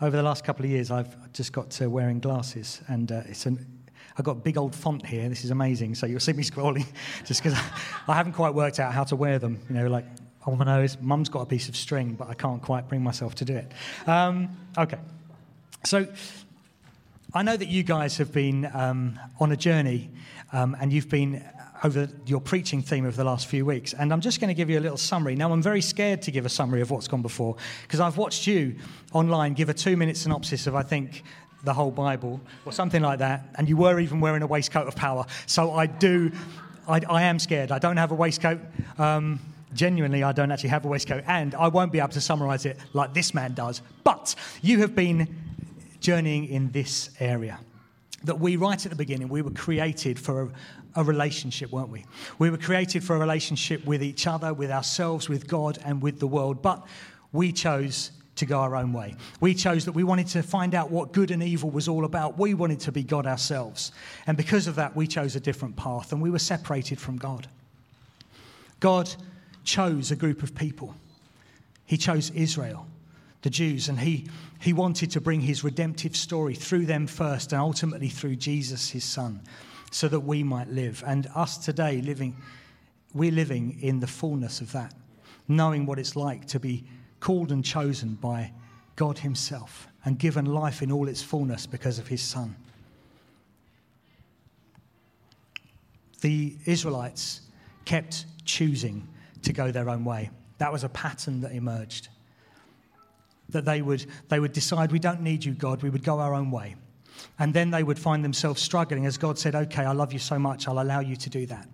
over 0.00 0.16
the 0.16 0.22
last 0.22 0.44
couple 0.44 0.64
of 0.64 0.70
years, 0.70 0.90
I've 0.90 1.32
just 1.32 1.52
got 1.52 1.70
to 1.70 1.88
wearing 1.88 2.20
glasses, 2.20 2.80
and 2.88 3.10
uh, 3.10 3.22
it's 3.26 3.46
an 3.46 3.66
I've 4.18 4.24
got 4.24 4.42
big 4.42 4.56
old 4.56 4.74
font 4.74 5.04
here. 5.04 5.28
This 5.28 5.44
is 5.44 5.50
amazing. 5.50 5.94
So 5.94 6.06
you'll 6.06 6.20
see 6.20 6.32
me 6.32 6.42
scrolling 6.50 6.86
just 7.24 7.42
because 7.42 7.58
I 8.08 8.14
haven't 8.14 8.32
quite 8.32 8.54
worked 8.54 8.80
out 8.80 8.94
how 8.94 9.04
to 9.04 9.16
wear 9.16 9.38
them. 9.38 9.60
You 9.68 9.76
know, 9.76 9.86
like 9.88 10.06
on 10.46 10.58
my 10.58 10.64
nose. 10.64 10.96
Mum's 11.00 11.28
got 11.28 11.40
a 11.40 11.46
piece 11.46 11.68
of 11.68 11.76
string, 11.76 12.14
but 12.14 12.28
I 12.28 12.34
can't 12.34 12.62
quite 12.62 12.88
bring 12.88 13.02
myself 13.02 13.34
to 13.36 13.44
do 13.44 13.56
it. 13.56 13.72
Um, 14.06 14.56
okay. 14.78 14.98
So 15.84 16.06
I 17.36 17.42
know 17.42 17.54
that 17.54 17.68
you 17.68 17.82
guys 17.82 18.16
have 18.16 18.32
been 18.32 18.66
um, 18.72 19.20
on 19.38 19.52
a 19.52 19.56
journey 19.58 20.08
um, 20.54 20.74
and 20.80 20.90
you've 20.90 21.10
been 21.10 21.44
over 21.84 22.08
your 22.24 22.40
preaching 22.40 22.80
theme 22.80 23.04
of 23.04 23.14
the 23.14 23.24
last 23.24 23.46
few 23.46 23.66
weeks. 23.66 23.92
And 23.92 24.10
I'm 24.10 24.22
just 24.22 24.40
going 24.40 24.48
to 24.48 24.54
give 24.54 24.70
you 24.70 24.78
a 24.78 24.80
little 24.80 24.96
summary. 24.96 25.36
Now, 25.36 25.52
I'm 25.52 25.60
very 25.60 25.82
scared 25.82 26.22
to 26.22 26.30
give 26.30 26.46
a 26.46 26.48
summary 26.48 26.80
of 26.80 26.90
what's 26.90 27.08
gone 27.08 27.20
before 27.20 27.56
because 27.82 28.00
I've 28.00 28.16
watched 28.16 28.46
you 28.46 28.76
online 29.12 29.52
give 29.52 29.68
a 29.68 29.74
two 29.74 29.98
minute 29.98 30.16
synopsis 30.16 30.66
of, 30.66 30.74
I 30.74 30.82
think, 30.82 31.24
the 31.62 31.74
whole 31.74 31.90
Bible 31.90 32.40
or 32.64 32.72
something 32.72 33.02
like 33.02 33.18
that. 33.18 33.54
And 33.56 33.68
you 33.68 33.76
were 33.76 34.00
even 34.00 34.18
wearing 34.18 34.40
a 34.40 34.46
waistcoat 34.46 34.88
of 34.88 34.96
power. 34.96 35.26
So 35.44 35.74
I 35.74 35.84
do, 35.84 36.32
I, 36.88 37.02
I 37.06 37.24
am 37.24 37.38
scared. 37.38 37.70
I 37.70 37.78
don't 37.78 37.98
have 37.98 38.12
a 38.12 38.14
waistcoat. 38.14 38.60
Um, 38.96 39.40
genuinely, 39.74 40.22
I 40.22 40.32
don't 40.32 40.50
actually 40.50 40.70
have 40.70 40.86
a 40.86 40.88
waistcoat. 40.88 41.22
And 41.26 41.54
I 41.54 41.68
won't 41.68 41.92
be 41.92 41.98
able 41.98 42.08
to 42.08 42.20
summarize 42.22 42.64
it 42.64 42.78
like 42.94 43.12
this 43.12 43.34
man 43.34 43.52
does. 43.52 43.82
But 44.04 44.34
you 44.62 44.78
have 44.78 44.94
been 44.94 45.45
journeying 46.06 46.44
in 46.46 46.70
this 46.70 47.10
area 47.18 47.58
that 48.22 48.38
we, 48.38 48.54
right 48.54 48.86
at 48.86 48.90
the 48.90 48.96
beginning, 48.96 49.28
we 49.28 49.42
were 49.42 49.50
created 49.50 50.16
for 50.16 50.42
a, 50.42 50.50
a, 51.00 51.02
relationship, 51.02 51.72
weren't 51.72 51.88
we? 51.88 52.04
We 52.38 52.48
were 52.48 52.58
created 52.58 53.02
for 53.02 53.16
a 53.16 53.18
relationship 53.18 53.84
with 53.84 54.04
each 54.04 54.28
other, 54.28 54.54
with 54.54 54.70
ourselves, 54.70 55.28
with 55.28 55.48
God, 55.48 55.78
and 55.84 56.00
with 56.00 56.20
the 56.20 56.28
world. 56.28 56.62
But 56.62 56.86
we 57.32 57.50
chose 57.50 58.12
to 58.36 58.46
go 58.46 58.60
our 58.60 58.76
own 58.76 58.92
way. 58.92 59.16
We 59.40 59.52
chose 59.52 59.84
that 59.84 59.96
we 59.96 60.04
wanted 60.04 60.28
to 60.28 60.44
find 60.44 60.76
out 60.76 60.92
what 60.92 61.12
good 61.12 61.32
and 61.32 61.42
evil 61.42 61.70
was 61.70 61.88
all 61.88 62.04
about. 62.04 62.38
We 62.38 62.54
wanted 62.54 62.78
to 62.80 62.92
be 62.92 63.02
God 63.02 63.26
ourselves. 63.26 63.90
And 64.28 64.36
because 64.36 64.68
of 64.68 64.76
that, 64.76 64.94
we 64.94 65.08
chose 65.08 65.34
a 65.34 65.40
different 65.40 65.74
path 65.74 66.12
and 66.12 66.22
we 66.22 66.30
were 66.30 66.38
separated 66.38 67.00
from 67.00 67.16
God. 67.16 67.48
God 68.78 69.12
chose 69.64 70.12
a 70.12 70.16
group 70.16 70.44
of 70.44 70.54
people, 70.54 70.94
He 71.84 71.96
chose 71.96 72.30
Israel 72.30 72.86
the 73.42 73.50
Jews, 73.50 73.88
and 73.88 73.98
he, 73.98 74.26
he 74.60 74.72
wanted 74.72 75.10
to 75.12 75.20
bring 75.20 75.40
his 75.40 75.62
redemptive 75.62 76.16
story 76.16 76.54
through 76.54 76.86
them 76.86 77.06
first 77.06 77.52
and 77.52 77.60
ultimately 77.60 78.08
through 78.08 78.36
Jesus, 78.36 78.90
his 78.90 79.04
son, 79.04 79.40
so 79.90 80.08
that 80.08 80.20
we 80.20 80.42
might 80.42 80.68
live. 80.68 81.04
And 81.06 81.28
us 81.34 81.58
today, 81.58 82.00
living, 82.00 82.36
we're 83.14 83.32
living 83.32 83.78
in 83.80 84.00
the 84.00 84.06
fullness 84.06 84.60
of 84.60 84.72
that, 84.72 84.94
knowing 85.48 85.86
what 85.86 85.98
it's 85.98 86.16
like 86.16 86.46
to 86.48 86.60
be 86.60 86.84
called 87.20 87.52
and 87.52 87.64
chosen 87.64 88.14
by 88.14 88.52
God 88.96 89.18
himself 89.18 89.88
and 90.04 90.18
given 90.18 90.46
life 90.46 90.82
in 90.82 90.90
all 90.90 91.08
its 91.08 91.22
fullness 91.22 91.66
because 91.66 91.98
of 91.98 92.08
his 92.08 92.22
son. 92.22 92.56
The 96.20 96.56
Israelites 96.64 97.42
kept 97.84 98.24
choosing 98.44 99.06
to 99.42 99.52
go 99.52 99.70
their 99.70 99.90
own 99.90 100.04
way. 100.04 100.30
That 100.58 100.72
was 100.72 100.82
a 100.82 100.88
pattern 100.88 101.40
that 101.42 101.52
emerged 101.52 102.08
that 103.50 103.64
they 103.64 103.82
would, 103.82 104.06
they 104.28 104.40
would 104.40 104.52
decide, 104.52 104.92
We 104.92 104.98
don't 104.98 105.20
need 105.20 105.44
you, 105.44 105.52
God, 105.52 105.82
we 105.82 105.90
would 105.90 106.04
go 106.04 106.20
our 106.20 106.34
own 106.34 106.50
way. 106.50 106.76
And 107.38 107.52
then 107.54 107.70
they 107.70 107.82
would 107.82 107.98
find 107.98 108.24
themselves 108.24 108.62
struggling 108.62 109.06
as 109.06 109.18
God 109.18 109.38
said, 109.38 109.54
Okay, 109.54 109.84
I 109.84 109.92
love 109.92 110.12
you 110.12 110.18
so 110.18 110.38
much, 110.38 110.68
I'll 110.68 110.80
allow 110.80 111.00
you 111.00 111.16
to 111.16 111.30
do 111.30 111.46
that. 111.46 111.68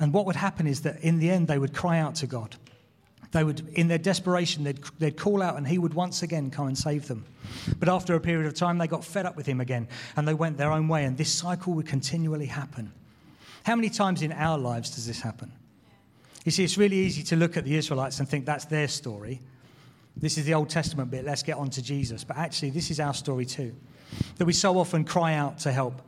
And 0.00 0.12
what 0.12 0.26
would 0.26 0.36
happen 0.36 0.66
is 0.66 0.82
that 0.82 1.00
in 1.00 1.18
the 1.18 1.30
end, 1.30 1.48
they 1.48 1.58
would 1.58 1.74
cry 1.74 1.98
out 1.98 2.14
to 2.16 2.26
God. 2.26 2.56
They 3.32 3.44
would, 3.44 3.68
in 3.74 3.88
their 3.88 3.98
desperation, 3.98 4.64
they'd, 4.64 4.80
they'd 4.98 5.16
call 5.16 5.42
out 5.42 5.56
and 5.56 5.66
he 5.66 5.78
would 5.78 5.92
once 5.92 6.22
again 6.22 6.50
come 6.50 6.68
and 6.68 6.78
save 6.78 7.08
them. 7.08 7.24
But 7.78 7.88
after 7.88 8.14
a 8.14 8.20
period 8.20 8.46
of 8.46 8.54
time, 8.54 8.78
they 8.78 8.86
got 8.86 9.04
fed 9.04 9.26
up 9.26 9.36
with 9.36 9.46
him 9.46 9.60
again 9.60 9.88
and 10.16 10.26
they 10.26 10.34
went 10.34 10.56
their 10.56 10.72
own 10.72 10.88
way. 10.88 11.04
And 11.04 11.16
this 11.18 11.32
cycle 11.32 11.74
would 11.74 11.86
continually 11.86 12.46
happen. 12.46 12.92
How 13.64 13.76
many 13.76 13.90
times 13.90 14.22
in 14.22 14.32
our 14.32 14.56
lives 14.56 14.90
does 14.90 15.06
this 15.06 15.20
happen? 15.20 15.52
You 16.48 16.52
see, 16.52 16.64
it's 16.64 16.78
really 16.78 16.96
easy 16.96 17.22
to 17.24 17.36
look 17.36 17.58
at 17.58 17.64
the 17.66 17.76
Israelites 17.76 18.20
and 18.20 18.26
think 18.26 18.46
that's 18.46 18.64
their 18.64 18.88
story. 18.88 19.42
This 20.16 20.38
is 20.38 20.46
the 20.46 20.54
Old 20.54 20.70
Testament 20.70 21.10
bit, 21.10 21.26
let's 21.26 21.42
get 21.42 21.58
on 21.58 21.68
to 21.68 21.82
Jesus. 21.82 22.24
But 22.24 22.38
actually, 22.38 22.70
this 22.70 22.90
is 22.90 23.00
our 23.00 23.12
story 23.12 23.44
too. 23.44 23.76
That 24.38 24.46
we 24.46 24.54
so 24.54 24.78
often 24.78 25.04
cry 25.04 25.34
out 25.34 25.58
to 25.58 25.72
help 25.72 26.00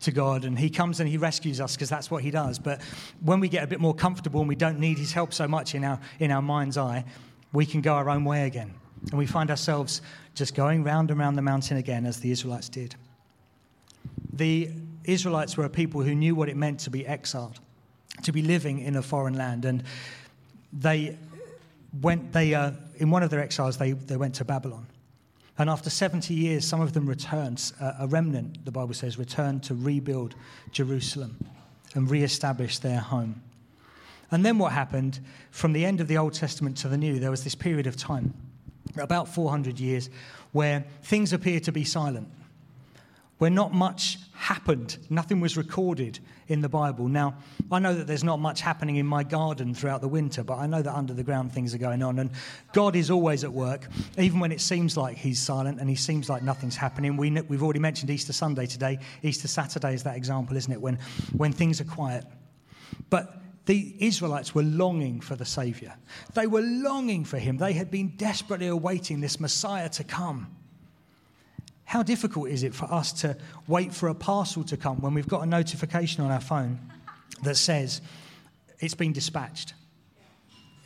to 0.00 0.10
God, 0.10 0.46
and 0.46 0.58
He 0.58 0.70
comes 0.70 1.00
and 1.00 1.10
He 1.10 1.18
rescues 1.18 1.60
us 1.60 1.76
because 1.76 1.90
that's 1.90 2.10
what 2.10 2.22
He 2.22 2.30
does. 2.30 2.58
But 2.58 2.80
when 3.20 3.38
we 3.38 3.50
get 3.50 3.64
a 3.64 3.66
bit 3.66 3.80
more 3.80 3.94
comfortable 3.94 4.40
and 4.40 4.48
we 4.48 4.54
don't 4.54 4.78
need 4.78 4.96
His 4.96 5.12
help 5.12 5.34
so 5.34 5.46
much 5.46 5.74
in 5.74 5.84
our, 5.84 6.00
in 6.20 6.30
our 6.30 6.40
mind's 6.40 6.78
eye, 6.78 7.04
we 7.52 7.66
can 7.66 7.82
go 7.82 7.92
our 7.92 8.08
own 8.08 8.24
way 8.24 8.46
again. 8.46 8.72
And 9.10 9.18
we 9.18 9.26
find 9.26 9.50
ourselves 9.50 10.00
just 10.34 10.54
going 10.54 10.84
round 10.84 11.10
and 11.10 11.20
round 11.20 11.36
the 11.36 11.42
mountain 11.42 11.76
again 11.76 12.06
as 12.06 12.18
the 12.18 12.30
Israelites 12.30 12.70
did. 12.70 12.94
The 14.32 14.70
Israelites 15.04 15.58
were 15.58 15.66
a 15.66 15.70
people 15.70 16.00
who 16.00 16.14
knew 16.14 16.34
what 16.34 16.48
it 16.48 16.56
meant 16.56 16.80
to 16.80 16.90
be 16.90 17.06
exiled 17.06 17.60
to 18.22 18.32
be 18.32 18.42
living 18.42 18.78
in 18.78 18.96
a 18.96 19.02
foreign 19.02 19.34
land. 19.34 19.64
And 19.64 19.82
they 20.72 21.16
went, 22.00 22.32
they, 22.32 22.54
uh, 22.54 22.72
in 22.96 23.10
one 23.10 23.22
of 23.22 23.30
their 23.30 23.40
exiles, 23.40 23.78
they, 23.78 23.92
they 23.92 24.16
went 24.16 24.34
to 24.36 24.44
Babylon. 24.44 24.86
And 25.58 25.68
after 25.68 25.90
70 25.90 26.32
years, 26.32 26.66
some 26.66 26.80
of 26.80 26.92
them 26.92 27.06
returned, 27.06 27.72
uh, 27.80 27.92
a 28.00 28.06
remnant, 28.06 28.64
the 28.64 28.72
Bible 28.72 28.94
says, 28.94 29.18
returned 29.18 29.62
to 29.64 29.74
rebuild 29.74 30.34
Jerusalem 30.70 31.36
and 31.94 32.10
re-establish 32.10 32.78
their 32.78 33.00
home. 33.00 33.42
And 34.30 34.44
then 34.46 34.56
what 34.56 34.72
happened 34.72 35.20
from 35.50 35.74
the 35.74 35.84
end 35.84 36.00
of 36.00 36.08
the 36.08 36.16
Old 36.16 36.32
Testament 36.32 36.78
to 36.78 36.88
the 36.88 36.96
New, 36.96 37.18
there 37.18 37.30
was 37.30 37.44
this 37.44 37.54
period 37.54 37.86
of 37.86 37.96
time, 37.96 38.32
about 38.96 39.28
400 39.28 39.78
years, 39.78 40.08
where 40.52 40.84
things 41.02 41.34
appeared 41.34 41.64
to 41.64 41.72
be 41.72 41.84
silent 41.84 42.28
where 43.42 43.50
not 43.50 43.74
much 43.74 44.20
happened. 44.34 44.98
Nothing 45.10 45.40
was 45.40 45.56
recorded 45.56 46.20
in 46.46 46.60
the 46.60 46.68
Bible. 46.68 47.08
Now, 47.08 47.34
I 47.72 47.80
know 47.80 47.92
that 47.92 48.06
there's 48.06 48.22
not 48.22 48.38
much 48.38 48.60
happening 48.60 48.94
in 48.94 49.04
my 49.04 49.24
garden 49.24 49.74
throughout 49.74 50.00
the 50.00 50.06
winter, 50.06 50.44
but 50.44 50.58
I 50.58 50.68
know 50.68 50.80
that 50.80 50.94
under 50.94 51.12
the 51.12 51.24
ground 51.24 51.50
things 51.50 51.74
are 51.74 51.78
going 51.78 52.04
on. 52.04 52.20
And 52.20 52.30
God 52.72 52.94
is 52.94 53.10
always 53.10 53.42
at 53.42 53.52
work, 53.52 53.88
even 54.16 54.38
when 54.38 54.52
it 54.52 54.60
seems 54.60 54.96
like 54.96 55.16
He's 55.16 55.40
silent 55.40 55.80
and 55.80 55.90
He 55.90 55.96
seems 55.96 56.28
like 56.28 56.44
nothing's 56.44 56.76
happening. 56.76 57.16
We, 57.16 57.32
we've 57.32 57.64
already 57.64 57.80
mentioned 57.80 58.10
Easter 58.12 58.32
Sunday 58.32 58.66
today. 58.66 59.00
Easter 59.24 59.48
Saturday 59.48 59.92
is 59.94 60.04
that 60.04 60.16
example, 60.16 60.56
isn't 60.56 60.72
it? 60.72 60.80
When, 60.80 61.00
when 61.36 61.50
things 61.50 61.80
are 61.80 61.84
quiet. 61.84 62.24
But 63.10 63.42
the 63.66 63.96
Israelites 63.98 64.54
were 64.54 64.62
longing 64.62 65.20
for 65.20 65.34
the 65.34 65.44
Savior. 65.44 65.96
They 66.34 66.46
were 66.46 66.62
longing 66.62 67.24
for 67.24 67.40
Him. 67.40 67.56
They 67.56 67.72
had 67.72 67.90
been 67.90 68.10
desperately 68.16 68.68
awaiting 68.68 69.20
this 69.20 69.40
Messiah 69.40 69.88
to 69.88 70.04
come. 70.04 70.61
How 71.92 72.02
difficult 72.02 72.48
is 72.48 72.62
it 72.62 72.74
for 72.74 72.90
us 72.90 73.12
to 73.20 73.36
wait 73.68 73.92
for 73.92 74.08
a 74.08 74.14
parcel 74.14 74.64
to 74.64 74.78
come 74.78 75.02
when 75.02 75.12
we've 75.12 75.28
got 75.28 75.42
a 75.42 75.46
notification 75.46 76.24
on 76.24 76.30
our 76.30 76.40
phone 76.40 76.80
that 77.42 77.56
says 77.56 78.00
it's 78.80 78.94
been 78.94 79.12
dispatched? 79.12 79.74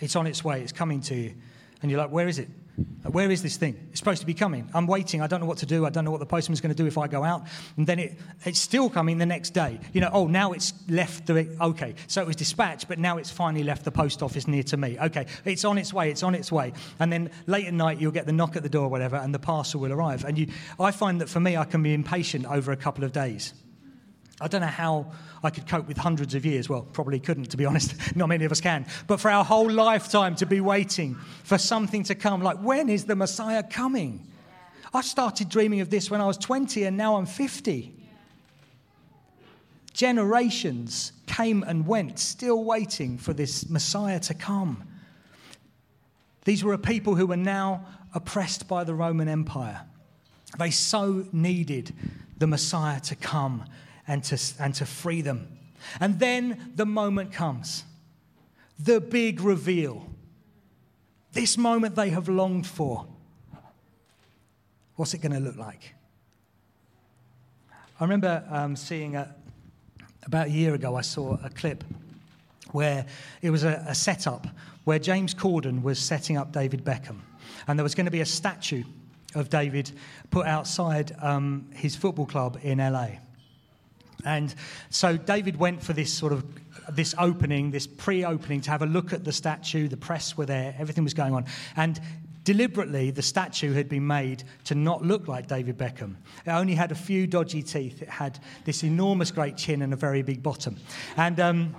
It's 0.00 0.16
on 0.16 0.27
its 0.27 0.43
way, 0.43 0.62
it's 0.62 0.72
coming 0.72 1.00
to 1.03 1.15
you. 1.15 1.34
And 1.81 1.93
you're 1.93 2.00
like, 2.00 2.11
where 2.11 2.27
is 2.27 2.41
it? 2.41 2.49
Uh, 2.78 3.10
where 3.10 3.31
is 3.31 3.42
this 3.42 3.56
thing? 3.56 3.76
It's 3.91 3.98
supposed 3.98 4.20
to 4.20 4.26
be 4.26 4.34
coming. 4.34 4.69
I'm 4.75 4.87
waiting. 4.87 5.22
I 5.22 5.26
don't 5.26 5.41
know 5.41 5.47
what 5.47 5.59
to 5.59 5.66
do. 5.66 5.87
I 5.87 5.91
don't 5.91 6.04
know 6.04 6.10
what 6.10 6.20
the 6.20 6.26
postman's 6.26 6.60
going 6.60 6.75
to 6.75 6.82
do 6.82 6.87
if 6.87 6.98
I 6.98 7.06
go 7.06 7.25
out. 7.25 7.44
And 7.76 7.87
then 7.87 7.98
it, 7.98 8.19
it's 8.44 8.60
still 8.60 8.91
coming 8.91 9.19
the 9.19 9.26
next 9.26 9.50
day. 9.50 9.81
You 9.92 10.00
know, 10.00 10.10
oh, 10.12 10.26
now 10.26 10.53
it's 10.53 10.75
left 10.88 11.26
the. 11.26 11.56
Okay, 11.60 11.94
so 12.06 12.20
it 12.20 12.26
was 12.26 12.36
dispatched, 12.36 12.88
but 12.88 12.98
now 12.98 13.19
it's 13.19 13.31
finally 13.31 13.65
left 13.65 13.84
the 13.84 13.91
post 13.91 14.22
office 14.22 14.47
near 14.47 14.62
to 14.65 14.76
me. 14.76 14.98
Okay, 14.98 15.26
it's 15.44 15.65
on 15.65 15.78
its 15.78 15.92
way. 15.92 16.10
It's 16.10 16.22
on 16.22 16.34
its 16.34 16.53
way. 16.53 16.72
And 16.98 17.12
then 17.12 17.31
late 17.47 17.66
at 17.66 17.75
night, 17.75 18.00
you'll 18.00 18.12
get 18.12 18.26
the 18.26 18.32
knock 18.32 18.56
at 18.56 18.62
the 18.62 18.69
door 18.69 18.84
or 18.84 18.91
whatever, 18.91 19.16
and 19.16 19.34
the 19.34 19.38
parcel 19.38 19.81
will 19.81 19.92
arrive. 19.92 20.25
And 20.25 20.38
you, 20.38 20.48
I 20.78 20.91
find 20.91 21.20
that 21.20 21.28
for 21.28 21.41
me, 21.41 21.56
I 21.56 21.65
can 21.65 21.82
be 21.82 21.94
impatient 21.94 22.47
over 22.47 22.72
a 22.72 22.76
couple 22.76 23.04
of 23.04 23.12
days. 23.12 23.54
I 24.41 24.48
don't 24.48 24.60
know 24.60 24.66
how 24.66 25.12
I 25.42 25.50
could 25.50 25.66
cope 25.66 25.88
with 25.88 25.97
hundreds 25.97 26.34
of 26.34 26.44
years. 26.44 26.69
Well, 26.69 26.82
probably 26.82 27.20
couldn't, 27.20 27.50
to 27.50 27.56
be 27.56 27.64
honest. 27.66 28.16
Not 28.16 28.28
many 28.28 28.44
of 28.44 28.52
us 28.52 28.60
can. 28.60 28.86
But 29.06 29.20
for 29.20 29.30
our 29.30 29.44
whole 29.44 29.70
lifetime 29.70 30.36
to 30.36 30.47
be 30.47 30.60
waiting 30.60 31.14
for 31.44 31.58
something 31.58 32.02
to 32.04 32.14
come, 32.14 32.42
like, 32.42 32.58
when 32.58 32.88
is 32.88 33.04
the 33.04 33.16
Messiah 33.16 33.62
coming? 33.62 34.27
I 34.92 35.00
started 35.00 35.48
dreaming 35.48 35.80
of 35.80 35.91
this 35.91 36.10
when 36.10 36.21
I 36.21 36.27
was 36.27 36.36
20 36.38 36.84
and 36.84 36.97
now 36.97 37.16
I'm 37.16 37.27
50. 37.27 37.92
Generations 39.92 41.12
came 41.27 41.62
and 41.62 41.86
went, 41.86 42.18
still 42.18 42.62
waiting 42.62 43.16
for 43.16 43.32
this 43.32 43.68
Messiah 43.71 44.21
to 44.21 44.34
come. 44.34 44.84
These 46.44 46.62
were 46.62 46.74
a 46.74 46.78
people 46.78 47.15
who 47.15 47.27
were 47.27 47.36
now 47.36 47.86
oppressed 48.15 48.68
by 48.68 48.84
the 48.84 48.94
Roman 48.94 49.28
Empire. 49.28 49.80
They 50.59 50.71
so 50.71 51.27
needed 51.32 51.92
the 52.39 52.47
Messiah 52.47 53.00
to 53.00 53.16
come 53.16 53.65
and 54.08 54.22
to, 54.24 54.38
and 54.60 54.74
to 54.76 54.86
free 54.86 55.20
them. 55.20 55.58
And 56.00 56.18
then 56.18 56.72
the 56.74 56.86
moment 56.86 57.32
comes 57.32 57.84
the 58.78 59.00
big 59.00 59.41
reveal. 59.41 60.06
This 61.32 61.56
moment 61.56 61.94
they 61.94 62.10
have 62.10 62.28
longed 62.28 62.66
for. 62.66 63.06
What's 64.97 65.14
it 65.14 65.18
going 65.18 65.32
to 65.32 65.41
look 65.41 65.56
like? 65.56 65.94
I 67.98 68.04
remember 68.04 68.44
um, 68.50 68.76
seeing 68.76 69.16
a, 69.16 69.34
about 70.24 70.48
a 70.48 70.50
year 70.50 70.74
ago, 70.74 70.97
I 70.97 71.00
saw 71.00 71.38
a 71.42 71.50
clip 71.50 71.84
where 72.72 73.06
it 73.42 73.50
was 73.50 73.64
a, 73.64 73.84
a 73.88 73.94
setup 73.94 74.47
where 74.84 74.98
James 74.98 75.34
Corden 75.34 75.82
was 75.82 75.98
setting 75.98 76.36
up 76.36 76.53
David 76.53 76.84
Beckham. 76.84 77.20
And 77.66 77.78
there 77.78 77.84
was 77.84 77.94
going 77.94 78.06
to 78.06 78.10
be 78.10 78.20
a 78.20 78.26
statue 78.26 78.84
of 79.34 79.50
David 79.50 79.91
put 80.30 80.47
outside 80.47 81.14
um, 81.20 81.68
his 81.74 81.97
football 81.97 82.26
club 82.26 82.58
in 82.62 82.78
LA. 82.78 83.08
And 84.27 84.55
so 84.91 85.17
David 85.17 85.57
went 85.57 85.83
for 85.83 85.93
this 85.93 86.13
sort 86.13 86.33
of 86.33 86.45
this 86.91 87.15
opening, 87.19 87.71
this 87.71 87.87
pre-opening, 87.87 88.61
to 88.63 88.71
have 88.71 88.83
a 88.83 88.87
look 88.87 89.13
at 89.13 89.25
the 89.25 89.33
statue. 89.33 89.89
The 89.89 89.97
press 89.97 90.37
were 90.37 90.47
there, 90.47 90.75
everything 90.78 91.05
was 91.05 91.15
going 91.15 91.33
on, 91.33 91.47
and 91.77 91.99
deliberately 92.45 93.11
the 93.11 93.23
statue 93.23 93.73
had 93.73 93.89
been 93.89 94.07
made 94.07 94.45
to 94.65 94.75
not 94.75 95.03
look 95.03 95.27
like 95.27 95.47
David 95.47 95.78
Beckham. 95.78 96.17
It 96.45 96.51
only 96.51 96.75
had 96.75 96.93
a 96.93 96.95
few 96.95 97.27
dodgy 97.27 97.63
teeth. 97.63 98.03
It 98.03 98.09
had 98.09 98.39
this 98.65 98.84
enormous, 98.84 99.31
great 99.31 99.57
chin 99.57 99.83
and 99.83 99.93
a 99.93 99.97
very 99.97 100.23
big 100.23 100.43
bottom, 100.43 100.77
and. 101.17 101.41
Um, 101.41 101.77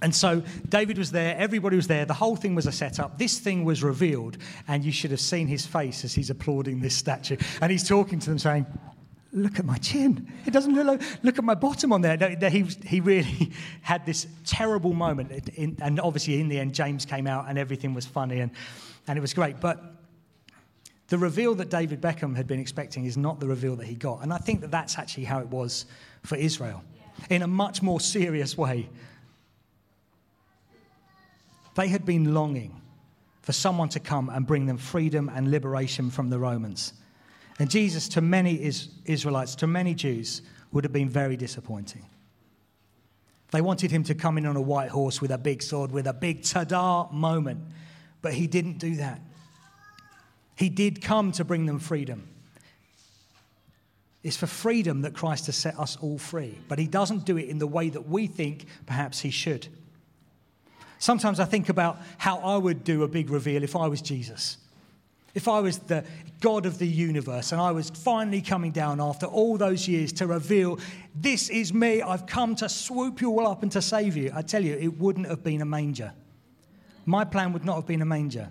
and 0.00 0.14
so 0.14 0.44
David 0.68 0.96
was 0.96 1.10
there, 1.10 1.36
everybody 1.36 1.74
was 1.74 1.88
there, 1.88 2.04
the 2.04 2.14
whole 2.14 2.36
thing 2.36 2.54
was 2.54 2.68
a 2.68 2.72
setup. 2.72 3.18
This 3.18 3.40
thing 3.40 3.64
was 3.64 3.82
revealed, 3.82 4.38
and 4.68 4.84
you 4.84 4.92
should 4.92 5.10
have 5.10 5.18
seen 5.18 5.48
his 5.48 5.66
face 5.66 6.04
as 6.04 6.14
he's 6.14 6.30
applauding 6.30 6.78
this 6.78 6.94
statue. 6.94 7.36
And 7.60 7.72
he's 7.72 7.88
talking 7.88 8.20
to 8.20 8.30
them, 8.30 8.38
saying, 8.38 8.66
Look 9.32 9.58
at 9.58 9.64
my 9.66 9.76
chin. 9.76 10.32
It 10.46 10.52
doesn't 10.52 10.74
look 10.74 10.86
like, 10.86 11.02
look 11.22 11.38
at 11.38 11.44
my 11.44 11.54
bottom 11.54 11.92
on 11.92 12.00
there. 12.00 12.16
He, 12.48 12.62
he 12.84 13.00
really 13.00 13.52
had 13.82 14.06
this 14.06 14.26
terrible 14.46 14.94
moment. 14.94 15.50
And 15.56 16.00
obviously, 16.00 16.40
in 16.40 16.48
the 16.48 16.58
end, 16.58 16.74
James 16.74 17.04
came 17.04 17.26
out 17.26 17.46
and 17.48 17.58
everything 17.58 17.92
was 17.92 18.06
funny 18.06 18.40
and, 18.40 18.50
and 19.06 19.18
it 19.18 19.20
was 19.20 19.34
great. 19.34 19.60
But 19.60 19.82
the 21.08 21.18
reveal 21.18 21.54
that 21.56 21.68
David 21.68 22.00
Beckham 22.00 22.36
had 22.36 22.46
been 22.46 22.60
expecting 22.60 23.04
is 23.04 23.16
not 23.16 23.40
the 23.40 23.46
reveal 23.46 23.76
that 23.76 23.86
he 23.86 23.94
got. 23.94 24.22
And 24.22 24.32
I 24.32 24.38
think 24.38 24.62
that 24.62 24.70
that's 24.70 24.98
actually 24.98 25.24
how 25.24 25.40
it 25.40 25.48
was 25.48 25.84
for 26.22 26.36
Israel 26.36 26.82
in 27.30 27.42
a 27.42 27.46
much 27.46 27.82
more 27.82 28.00
serious 28.00 28.56
way. 28.56 28.88
They 31.74 31.88
had 31.88 32.04
been 32.04 32.34
longing 32.34 32.80
for 33.42 33.52
someone 33.52 33.88
to 33.90 34.00
come 34.00 34.28
and 34.28 34.46
bring 34.46 34.66
them 34.66 34.76
freedom 34.76 35.30
and 35.34 35.50
liberation 35.50 36.10
from 36.10 36.28
the 36.28 36.38
Romans. 36.38 36.92
And 37.58 37.70
Jesus, 37.70 38.08
to 38.10 38.20
many 38.20 38.62
Israelites, 39.04 39.56
to 39.56 39.66
many 39.66 39.94
Jews, 39.94 40.42
would 40.70 40.84
have 40.84 40.92
been 40.92 41.08
very 41.08 41.36
disappointing. 41.36 42.04
They 43.50 43.60
wanted 43.60 43.90
him 43.90 44.04
to 44.04 44.14
come 44.14 44.38
in 44.38 44.46
on 44.46 44.56
a 44.56 44.60
white 44.60 44.90
horse 44.90 45.20
with 45.20 45.30
a 45.30 45.38
big 45.38 45.62
sword, 45.62 45.90
with 45.90 46.06
a 46.06 46.12
big 46.12 46.44
ta 46.44 47.08
moment, 47.10 47.60
but 48.20 48.34
he 48.34 48.46
didn't 48.46 48.78
do 48.78 48.96
that. 48.96 49.20
He 50.54 50.68
did 50.68 51.02
come 51.02 51.32
to 51.32 51.44
bring 51.44 51.66
them 51.66 51.78
freedom. 51.78 52.28
It's 54.22 54.36
for 54.36 54.46
freedom 54.46 55.02
that 55.02 55.14
Christ 55.14 55.46
has 55.46 55.56
set 55.56 55.78
us 55.78 55.96
all 55.96 56.18
free, 56.18 56.58
but 56.68 56.78
he 56.78 56.86
doesn't 56.86 57.24
do 57.24 57.38
it 57.38 57.48
in 57.48 57.58
the 57.58 57.66
way 57.66 57.88
that 57.88 58.08
we 58.08 58.26
think 58.26 58.66
perhaps 58.84 59.20
he 59.20 59.30
should. 59.30 59.68
Sometimes 60.98 61.38
I 61.40 61.44
think 61.44 61.68
about 61.68 61.98
how 62.18 62.38
I 62.38 62.56
would 62.56 62.84
do 62.84 63.04
a 63.04 63.08
big 63.08 63.30
reveal 63.30 63.62
if 63.62 63.76
I 63.76 63.86
was 63.86 64.02
Jesus. 64.02 64.58
If 65.34 65.46
I 65.46 65.60
was 65.60 65.78
the 65.78 66.04
God 66.40 66.66
of 66.66 66.78
the 66.78 66.86
universe 66.86 67.52
and 67.52 67.60
I 67.60 67.70
was 67.72 67.90
finally 67.90 68.40
coming 68.40 68.72
down 68.72 69.00
after 69.00 69.26
all 69.26 69.56
those 69.56 69.86
years 69.86 70.12
to 70.14 70.26
reveal, 70.26 70.78
this 71.14 71.48
is 71.48 71.74
me, 71.74 72.02
I've 72.02 72.26
come 72.26 72.54
to 72.56 72.68
swoop 72.68 73.20
you 73.20 73.30
all 73.30 73.46
up 73.46 73.62
and 73.62 73.70
to 73.72 73.82
save 73.82 74.16
you, 74.16 74.30
I 74.34 74.42
tell 74.42 74.64
you, 74.64 74.74
it 74.74 74.98
wouldn't 74.98 75.26
have 75.26 75.44
been 75.44 75.60
a 75.60 75.66
manger. 75.66 76.12
My 77.04 77.24
plan 77.24 77.52
would 77.52 77.64
not 77.64 77.76
have 77.76 77.86
been 77.86 78.02
a 78.02 78.06
manger. 78.06 78.50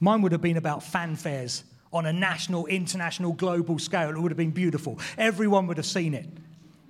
Mine 0.00 0.22
would 0.22 0.32
have 0.32 0.40
been 0.40 0.56
about 0.56 0.80
fanfares 0.80 1.64
on 1.92 2.06
a 2.06 2.12
national, 2.12 2.66
international, 2.66 3.32
global 3.32 3.78
scale. 3.78 4.10
It 4.10 4.18
would 4.18 4.30
have 4.30 4.38
been 4.38 4.52
beautiful. 4.52 4.98
Everyone 5.18 5.66
would 5.66 5.76
have 5.76 5.86
seen 5.86 6.14
it. 6.14 6.26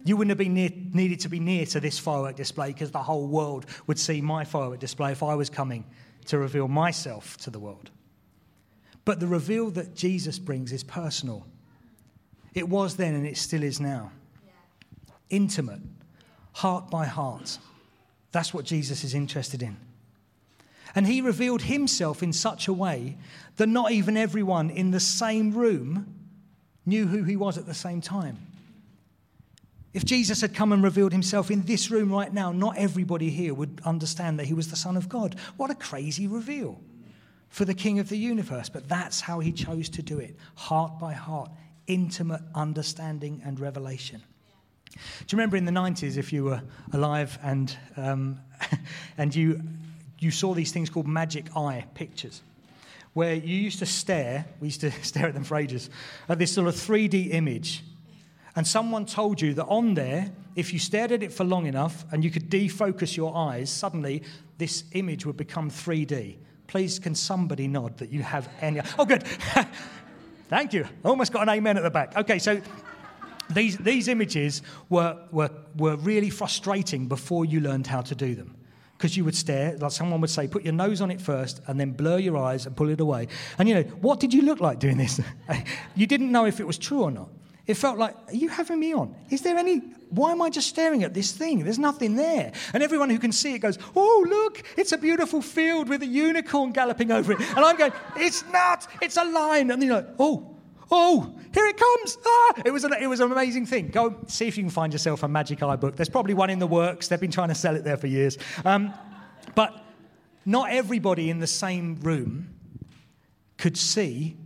You 0.04 0.16
wouldn't 0.16 0.30
have 0.30 0.38
been 0.38 0.54
near, 0.54 0.70
needed 0.92 1.20
to 1.20 1.28
be 1.28 1.40
near 1.40 1.66
to 1.66 1.80
this 1.80 1.98
firework 1.98 2.36
display 2.36 2.68
because 2.68 2.90
the 2.90 3.02
whole 3.02 3.26
world 3.26 3.66
would 3.86 3.98
see 3.98 4.20
my 4.20 4.44
firework 4.44 4.78
display 4.78 5.12
if 5.12 5.22
I 5.22 5.34
was 5.34 5.50
coming 5.50 5.84
to 6.30 6.38
reveal 6.38 6.68
myself 6.68 7.36
to 7.36 7.50
the 7.50 7.58
world. 7.58 7.90
But 9.04 9.18
the 9.18 9.26
reveal 9.26 9.68
that 9.70 9.96
Jesus 9.96 10.38
brings 10.38 10.70
is 10.70 10.84
personal. 10.84 11.44
It 12.54 12.68
was 12.68 12.94
then 12.94 13.14
and 13.14 13.26
it 13.26 13.36
still 13.36 13.64
is 13.64 13.80
now. 13.80 14.12
Intimate, 15.28 15.80
heart 16.52 16.88
by 16.88 17.06
heart. 17.06 17.58
That's 18.30 18.54
what 18.54 18.64
Jesus 18.64 19.02
is 19.02 19.12
interested 19.12 19.60
in. 19.60 19.76
And 20.94 21.04
he 21.04 21.20
revealed 21.20 21.62
himself 21.62 22.22
in 22.22 22.32
such 22.32 22.68
a 22.68 22.72
way 22.72 23.16
that 23.56 23.68
not 23.68 23.90
even 23.90 24.16
everyone 24.16 24.70
in 24.70 24.92
the 24.92 25.00
same 25.00 25.50
room 25.50 26.14
knew 26.86 27.08
who 27.08 27.24
he 27.24 27.34
was 27.34 27.58
at 27.58 27.66
the 27.66 27.74
same 27.74 28.00
time. 28.00 28.38
If 29.92 30.04
Jesus 30.04 30.40
had 30.40 30.54
come 30.54 30.72
and 30.72 30.82
revealed 30.82 31.12
himself 31.12 31.50
in 31.50 31.62
this 31.62 31.90
room 31.90 32.12
right 32.12 32.32
now, 32.32 32.52
not 32.52 32.76
everybody 32.76 33.30
here 33.30 33.54
would 33.54 33.80
understand 33.84 34.38
that 34.38 34.46
he 34.46 34.54
was 34.54 34.70
the 34.70 34.76
Son 34.76 34.96
of 34.96 35.08
God. 35.08 35.34
What 35.56 35.70
a 35.70 35.74
crazy 35.74 36.28
reveal 36.28 36.80
for 37.48 37.64
the 37.64 37.74
King 37.74 37.98
of 37.98 38.08
the 38.08 38.16
universe. 38.16 38.68
But 38.68 38.88
that's 38.88 39.20
how 39.20 39.40
he 39.40 39.52
chose 39.52 39.88
to 39.90 40.02
do 40.02 40.18
it 40.18 40.36
heart 40.54 40.98
by 40.98 41.12
heart, 41.12 41.50
intimate 41.88 42.42
understanding 42.54 43.42
and 43.44 43.58
revelation. 43.58 44.22
Do 44.92 44.98
you 45.28 45.36
remember 45.36 45.56
in 45.56 45.64
the 45.64 45.72
90s, 45.72 46.16
if 46.16 46.32
you 46.32 46.44
were 46.44 46.62
alive 46.92 47.38
and, 47.42 47.76
um, 47.96 48.40
and 49.18 49.34
you, 49.34 49.60
you 50.18 50.30
saw 50.30 50.54
these 50.54 50.72
things 50.72 50.90
called 50.90 51.06
magic 51.06 51.56
eye 51.56 51.84
pictures? 51.94 52.42
Where 53.12 53.34
you 53.34 53.56
used 53.56 53.80
to 53.80 53.86
stare, 53.86 54.46
we 54.60 54.68
used 54.68 54.80
to 54.82 54.90
stare 55.02 55.26
at 55.26 55.34
them 55.34 55.44
for 55.44 55.56
ages, 55.56 55.90
at 56.28 56.38
this 56.38 56.52
sort 56.52 56.68
of 56.68 56.74
3D 56.74 57.34
image. 57.34 57.82
And 58.56 58.66
someone 58.66 59.06
told 59.06 59.40
you 59.40 59.54
that 59.54 59.66
on 59.66 59.94
there, 59.94 60.30
if 60.56 60.72
you 60.72 60.78
stared 60.78 61.12
at 61.12 61.22
it 61.22 61.32
for 61.32 61.44
long 61.44 61.66
enough 61.66 62.04
and 62.10 62.24
you 62.24 62.30
could 62.30 62.50
defocus 62.50 63.16
your 63.16 63.36
eyes, 63.36 63.70
suddenly 63.70 64.22
this 64.58 64.84
image 64.92 65.24
would 65.24 65.36
become 65.36 65.70
3D. 65.70 66.36
Please, 66.66 66.98
can 66.98 67.14
somebody 67.14 67.68
nod 67.68 67.98
that 67.98 68.10
you 68.10 68.22
have 68.22 68.48
any? 68.60 68.80
Oh, 68.98 69.04
good. 69.04 69.24
Thank 70.48 70.72
you. 70.72 70.86
Almost 71.04 71.32
got 71.32 71.42
an 71.42 71.48
amen 71.48 71.76
at 71.76 71.82
the 71.82 71.90
back. 71.90 72.16
Okay, 72.16 72.38
so 72.38 72.60
these, 73.50 73.76
these 73.78 74.08
images 74.08 74.62
were, 74.88 75.16
were, 75.30 75.50
were 75.76 75.96
really 75.96 76.30
frustrating 76.30 77.06
before 77.06 77.44
you 77.44 77.60
learned 77.60 77.86
how 77.86 78.00
to 78.02 78.14
do 78.14 78.34
them. 78.34 78.56
Because 78.96 79.16
you 79.16 79.24
would 79.24 79.34
stare, 79.34 79.76
like 79.78 79.92
someone 79.92 80.20
would 80.20 80.30
say, 80.30 80.46
put 80.46 80.62
your 80.62 80.74
nose 80.74 81.00
on 81.00 81.10
it 81.10 81.20
first 81.20 81.60
and 81.66 81.80
then 81.80 81.92
blur 81.92 82.18
your 82.18 82.36
eyes 82.36 82.66
and 82.66 82.76
pull 82.76 82.90
it 82.90 83.00
away. 83.00 83.28
And 83.58 83.68
you 83.68 83.74
know, 83.76 83.82
what 83.82 84.20
did 84.20 84.34
you 84.34 84.42
look 84.42 84.60
like 84.60 84.78
doing 84.78 84.98
this? 84.98 85.20
you 85.94 86.06
didn't 86.06 86.30
know 86.30 86.44
if 86.44 86.60
it 86.60 86.66
was 86.66 86.76
true 86.76 87.02
or 87.02 87.10
not. 87.10 87.30
It 87.70 87.76
felt 87.76 87.98
like, 87.98 88.16
are 88.26 88.34
you 88.34 88.48
having 88.48 88.80
me 88.80 88.92
on? 88.94 89.14
Is 89.30 89.42
there 89.42 89.56
any, 89.56 89.76
why 90.08 90.32
am 90.32 90.42
I 90.42 90.50
just 90.50 90.68
staring 90.68 91.04
at 91.04 91.14
this 91.14 91.30
thing? 91.30 91.62
There's 91.62 91.78
nothing 91.78 92.16
there. 92.16 92.50
And 92.74 92.82
everyone 92.82 93.10
who 93.10 93.18
can 93.20 93.30
see 93.30 93.54
it 93.54 93.60
goes, 93.60 93.78
oh, 93.94 94.26
look, 94.28 94.64
it's 94.76 94.90
a 94.90 94.98
beautiful 94.98 95.40
field 95.40 95.88
with 95.88 96.02
a 96.02 96.06
unicorn 96.06 96.72
galloping 96.72 97.12
over 97.12 97.30
it. 97.30 97.40
And 97.40 97.60
I'm 97.60 97.76
going, 97.76 97.92
it's 98.16 98.44
not, 98.52 98.88
it's 99.00 99.16
a 99.16 99.24
line. 99.24 99.70
And 99.70 99.80
you're 99.84 99.94
like, 99.94 100.08
oh, 100.18 100.56
oh, 100.90 101.32
here 101.54 101.64
it 101.64 101.76
comes. 101.76 102.18
Ah! 102.26 102.62
It, 102.64 102.72
was 102.72 102.82
an, 102.82 102.92
it 103.00 103.06
was 103.06 103.20
an 103.20 103.30
amazing 103.30 103.66
thing. 103.66 103.90
Go 103.90 104.16
see 104.26 104.48
if 104.48 104.56
you 104.56 104.64
can 104.64 104.70
find 104.70 104.92
yourself 104.92 105.22
a 105.22 105.28
Magic 105.28 105.62
Eye 105.62 105.76
book. 105.76 105.94
There's 105.94 106.08
probably 106.08 106.34
one 106.34 106.50
in 106.50 106.58
the 106.58 106.66
works. 106.66 107.06
They've 107.06 107.20
been 107.20 107.30
trying 107.30 107.50
to 107.50 107.54
sell 107.54 107.76
it 107.76 107.84
there 107.84 107.96
for 107.96 108.08
years. 108.08 108.36
Um, 108.64 108.92
but 109.54 109.80
not 110.44 110.72
everybody 110.72 111.30
in 111.30 111.38
the 111.38 111.46
same 111.46 112.00
room 112.00 112.52
could 113.58 113.76
see 113.76 114.39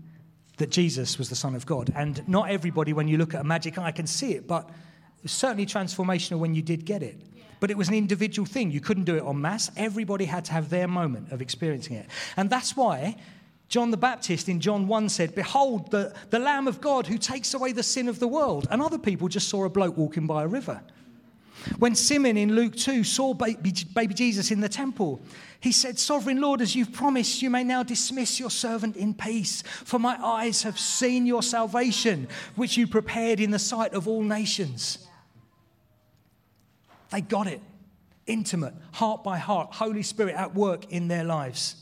that 0.56 0.70
Jesus 0.70 1.18
was 1.18 1.28
the 1.28 1.34
Son 1.34 1.54
of 1.54 1.66
God. 1.66 1.92
And 1.96 2.26
not 2.28 2.50
everybody, 2.50 2.92
when 2.92 3.08
you 3.08 3.18
look 3.18 3.34
at 3.34 3.40
a 3.40 3.44
magic 3.44 3.78
eye, 3.78 3.90
can 3.90 4.06
see 4.06 4.32
it, 4.32 4.46
but 4.46 4.68
it 5.22 5.30
certainly 5.30 5.66
transformational 5.66 6.38
when 6.38 6.54
you 6.54 6.62
did 6.62 6.84
get 6.84 7.02
it. 7.02 7.20
But 7.60 7.70
it 7.70 7.78
was 7.78 7.88
an 7.88 7.94
individual 7.94 8.46
thing. 8.46 8.70
You 8.70 8.80
couldn't 8.80 9.04
do 9.04 9.16
it 9.16 9.24
en 9.24 9.40
masse. 9.40 9.70
Everybody 9.76 10.26
had 10.26 10.44
to 10.46 10.52
have 10.52 10.70
their 10.70 10.86
moment 10.86 11.32
of 11.32 11.40
experiencing 11.40 11.96
it. 11.96 12.06
And 12.36 12.50
that's 12.50 12.76
why 12.76 13.16
John 13.68 13.90
the 13.90 13.96
Baptist 13.96 14.48
in 14.48 14.60
John 14.60 14.86
1 14.86 15.08
said, 15.08 15.34
Behold, 15.34 15.90
the, 15.90 16.14
the 16.30 16.38
Lamb 16.38 16.68
of 16.68 16.80
God 16.80 17.06
who 17.06 17.18
takes 17.18 17.54
away 17.54 17.72
the 17.72 17.82
sin 17.82 18.08
of 18.08 18.18
the 18.18 18.28
world. 18.28 18.66
And 18.70 18.82
other 18.82 18.98
people 18.98 19.28
just 19.28 19.48
saw 19.48 19.64
a 19.64 19.70
bloke 19.70 19.96
walking 19.96 20.26
by 20.26 20.42
a 20.42 20.46
river. 20.46 20.82
When 21.78 21.94
Simon 21.94 22.36
in 22.36 22.54
Luke 22.54 22.76
2 22.76 23.04
saw 23.04 23.34
baby, 23.34 23.72
baby 23.94 24.14
Jesus 24.14 24.50
in 24.50 24.60
the 24.60 24.68
temple, 24.68 25.20
he 25.60 25.72
said, 25.72 25.98
Sovereign 25.98 26.40
Lord, 26.40 26.60
as 26.60 26.76
you've 26.76 26.92
promised, 26.92 27.40
you 27.40 27.50
may 27.50 27.64
now 27.64 27.82
dismiss 27.82 28.38
your 28.38 28.50
servant 28.50 28.96
in 28.96 29.14
peace, 29.14 29.62
for 29.62 29.98
my 29.98 30.16
eyes 30.22 30.62
have 30.62 30.78
seen 30.78 31.26
your 31.26 31.42
salvation, 31.42 32.28
which 32.54 32.76
you 32.76 32.86
prepared 32.86 33.40
in 33.40 33.50
the 33.50 33.58
sight 33.58 33.94
of 33.94 34.06
all 34.06 34.22
nations. 34.22 35.06
They 37.10 37.20
got 37.20 37.46
it. 37.46 37.62
Intimate, 38.26 38.74
heart 38.92 39.22
by 39.22 39.38
heart, 39.38 39.74
Holy 39.74 40.02
Spirit 40.02 40.34
at 40.34 40.54
work 40.54 40.90
in 40.90 41.08
their 41.08 41.24
lives. 41.24 41.76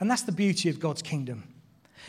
And 0.00 0.10
that's 0.10 0.22
the 0.22 0.32
beauty 0.32 0.68
of 0.68 0.80
God's 0.80 1.02
kingdom. 1.02 1.51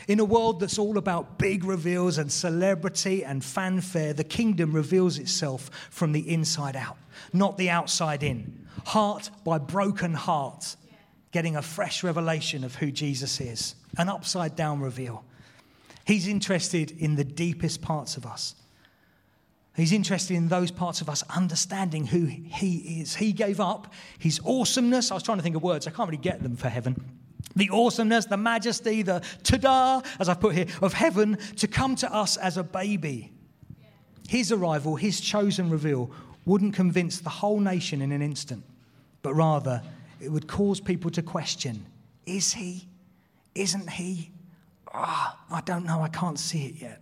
In 0.08 0.20
a 0.20 0.24
world 0.24 0.60
that's 0.60 0.78
all 0.78 0.98
about 0.98 1.38
big 1.38 1.64
reveals 1.64 2.18
and 2.18 2.30
celebrity 2.30 3.24
and 3.24 3.44
fanfare, 3.44 4.12
the 4.12 4.24
kingdom 4.24 4.72
reveals 4.72 5.18
itself 5.18 5.70
from 5.90 6.12
the 6.12 6.32
inside 6.32 6.76
out, 6.76 6.98
not 7.32 7.56
the 7.56 7.70
outside 7.70 8.22
in 8.22 8.64
heart 8.84 9.30
by 9.44 9.58
broken 9.58 10.14
heart, 10.14 10.76
getting 11.32 11.56
a 11.56 11.62
fresh 11.62 12.04
revelation 12.04 12.64
of 12.64 12.74
who 12.76 12.90
Jesus 12.90 13.40
is, 13.40 13.74
an 13.96 14.08
upside 14.08 14.56
down 14.56 14.80
reveal. 14.80 15.24
He's 16.04 16.28
interested 16.28 16.90
in 16.90 17.16
the 17.16 17.24
deepest 17.24 17.80
parts 17.80 18.16
of 18.16 18.26
us. 18.26 18.54
He's 19.74 19.92
interested 19.92 20.36
in 20.36 20.48
those 20.48 20.70
parts 20.70 21.00
of 21.00 21.08
us 21.08 21.24
understanding 21.34 22.06
who 22.06 22.26
He 22.26 23.00
is. 23.00 23.16
He 23.16 23.32
gave 23.32 23.58
up 23.58 23.92
His 24.18 24.40
awesomeness. 24.44 25.10
I 25.10 25.14
was 25.14 25.22
trying 25.22 25.38
to 25.38 25.42
think 25.42 25.56
of 25.56 25.62
words, 25.62 25.86
I 25.86 25.90
can't 25.90 26.08
really 26.08 26.22
get 26.22 26.42
them 26.42 26.56
for 26.56 26.68
heaven. 26.68 27.23
The 27.56 27.70
awesomeness, 27.70 28.26
the 28.26 28.36
majesty, 28.36 29.02
the 29.02 29.22
ta 29.42 30.02
as 30.18 30.28
I've 30.28 30.40
put 30.40 30.54
here, 30.54 30.66
of 30.82 30.92
heaven 30.92 31.38
to 31.56 31.68
come 31.68 31.96
to 31.96 32.12
us 32.12 32.36
as 32.36 32.56
a 32.56 32.64
baby. 32.64 33.32
His 34.28 34.50
arrival, 34.50 34.96
His 34.96 35.20
chosen 35.20 35.70
reveal, 35.70 36.10
wouldn't 36.44 36.74
convince 36.74 37.20
the 37.20 37.30
whole 37.30 37.60
nation 37.60 38.02
in 38.02 38.12
an 38.12 38.22
instant, 38.22 38.64
but 39.22 39.34
rather 39.34 39.82
it 40.20 40.30
would 40.30 40.46
cause 40.46 40.80
people 40.80 41.10
to 41.12 41.22
question 41.22 41.84
Is 42.26 42.52
He? 42.52 42.88
Isn't 43.54 43.88
He? 43.90 44.30
Ah, 44.92 45.38
oh, 45.50 45.54
I 45.56 45.60
don't 45.60 45.84
know, 45.84 46.00
I 46.00 46.08
can't 46.08 46.38
see 46.38 46.66
it 46.66 46.82
yet. 46.82 47.00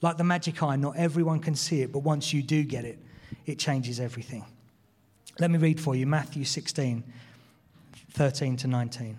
Like 0.00 0.16
the 0.16 0.24
magic 0.24 0.62
eye, 0.62 0.76
not 0.76 0.96
everyone 0.96 1.40
can 1.40 1.54
see 1.54 1.82
it, 1.82 1.92
but 1.92 2.00
once 2.00 2.32
you 2.32 2.42
do 2.42 2.62
get 2.62 2.84
it, 2.84 2.98
it 3.46 3.58
changes 3.58 3.98
everything. 3.98 4.44
Let 5.40 5.50
me 5.50 5.58
read 5.58 5.80
for 5.80 5.96
you 5.96 6.06
Matthew 6.06 6.44
16, 6.44 7.02
13 8.12 8.56
to 8.58 8.66
19. 8.68 9.18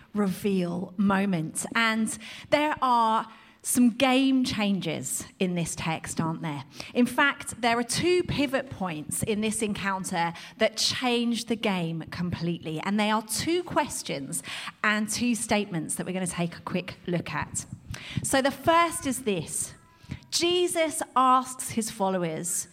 reveal 0.13 0.93
moment. 0.97 1.65
And 1.75 2.17
there 2.49 2.75
are 2.81 3.27
some 3.63 3.91
game 3.91 4.43
changes 4.43 5.25
in 5.39 5.53
this 5.53 5.75
text, 5.75 6.19
aren't 6.19 6.41
there? 6.41 6.63
In 6.93 7.05
fact, 7.05 7.61
there 7.61 7.77
are 7.77 7.83
two 7.83 8.23
pivot 8.23 8.69
points 8.71 9.21
in 9.23 9.41
this 9.41 9.61
encounter 9.61 10.33
that 10.57 10.77
change 10.77 11.45
the 11.45 11.55
game 11.55 12.03
completely. 12.09 12.81
And 12.83 12.99
they 12.99 13.11
are 13.11 13.21
two 13.21 13.61
questions 13.63 14.41
and 14.83 15.07
two 15.07 15.35
statements 15.35 15.95
that 15.95 16.05
we're 16.05 16.13
going 16.13 16.25
to 16.25 16.31
take 16.31 16.57
a 16.57 16.61
quick 16.61 16.95
look 17.05 17.31
at. 17.33 17.65
So 18.23 18.41
the 18.41 18.51
first 18.51 19.05
is 19.05 19.23
this 19.23 19.73
Jesus 20.31 21.01
asks 21.15 21.69
his 21.69 21.91
followers, 21.91 22.67